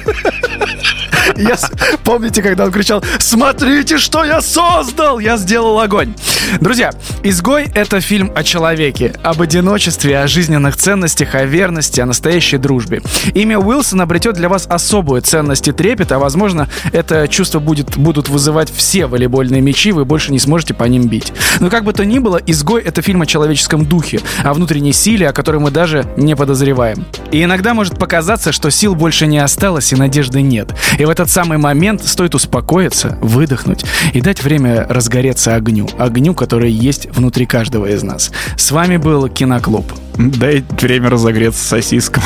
Я, 1.38 1.57
помните, 2.05 2.42
когда 2.42 2.64
он 2.64 2.72
кричал 2.72 3.03
«Смотрите, 3.18 3.98
что 3.98 4.24
я 4.24 4.40
создал! 4.40 5.20
Я 5.20 5.37
сделал 5.37 5.79
огонь!» 5.79 6.14
Друзья, 6.61 6.90
«Изгой»— 7.22 7.66
это 7.74 8.01
фильм 8.01 8.33
о 8.35 8.42
человеке, 8.42 9.14
об 9.22 9.40
одиночестве, 9.40 10.18
о 10.18 10.27
жизненных 10.27 10.77
ценностях, 10.77 11.35
о 11.35 11.44
верности, 11.44 12.01
о 12.01 12.07
настоящей 12.07 12.57
дружбе. 12.57 13.03
Имя 13.35 13.59
Уилсон 13.59 14.01
обретет 14.01 14.35
для 14.35 14.48
вас 14.48 14.66
особую 14.68 15.22
ценность 15.22 15.68
и 15.68 15.72
трепет, 15.72 16.11
а 16.11 16.18
возможно, 16.18 16.68
это 16.92 17.29
чувство 17.29 17.61
будет, 17.61 17.96
будут 17.96 18.29
вызывать 18.29 18.72
все 18.74 19.07
волейбольные 19.07 19.61
мячи, 19.61 19.92
вы 19.92 20.05
больше 20.05 20.33
не 20.33 20.38
сможете 20.38 20.74
по 20.74 20.85
ним 20.85 21.07
бить. 21.07 21.33
Но 21.61 21.70
как 21.70 21.85
бы 21.85 21.92
то 21.92 22.05
ни 22.05 22.18
было, 22.18 22.40
«Изгой»— 22.46 22.83
это 22.85 23.03
фильм 23.03 23.22
о 23.22 23.27
человеческом 23.27 23.87
духе, 23.87 24.20
о 24.42 24.55
внутренней 24.55 24.92
силе, 24.92 25.29
о 25.29 25.33
которой 25.33 25.59
мы 25.59 25.70
даже 25.70 26.05
не 26.16 26.35
подозреваем. 26.35 27.05
И 27.31 27.44
иногда 27.44 27.74
может 27.74 27.98
показаться, 27.98 28.53
что 28.53 28.70
сил 28.70 28.94
больше 28.94 29.27
не 29.27 29.38
осталось 29.38 29.92
и 29.92 29.96
надежды 29.96 30.42
нет. 30.42 30.74
И 30.98 31.05
в 31.05 31.11
этот 31.29 31.35
самый 31.35 31.59
момент 31.59 32.03
стоит 32.07 32.35
успокоиться, 32.35 33.19
выдохнуть 33.21 33.85
и 34.14 34.23
дать 34.23 34.43
время 34.43 34.87
разгореться 34.88 35.55
огню. 35.55 35.87
Огню, 35.99 36.33
который 36.35 36.71
есть 36.71 37.07
внутри 37.11 37.45
каждого 37.45 37.85
из 37.85 38.03
нас. 38.03 38.31
С 38.57 38.71
вами 38.71 38.97
был 38.97 39.29
Киноклуб. 39.29 39.93
Дай 40.17 40.64
время 40.81 41.11
разогреться 41.11 41.62
сосискам. 41.62 42.23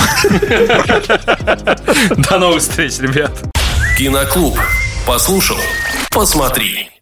До 2.17 2.39
новых 2.39 2.63
встреч, 2.63 3.01
ребят. 3.01 3.33
Киноклуб. 3.99 4.57
Послушал, 5.05 5.59
посмотри. 6.13 6.89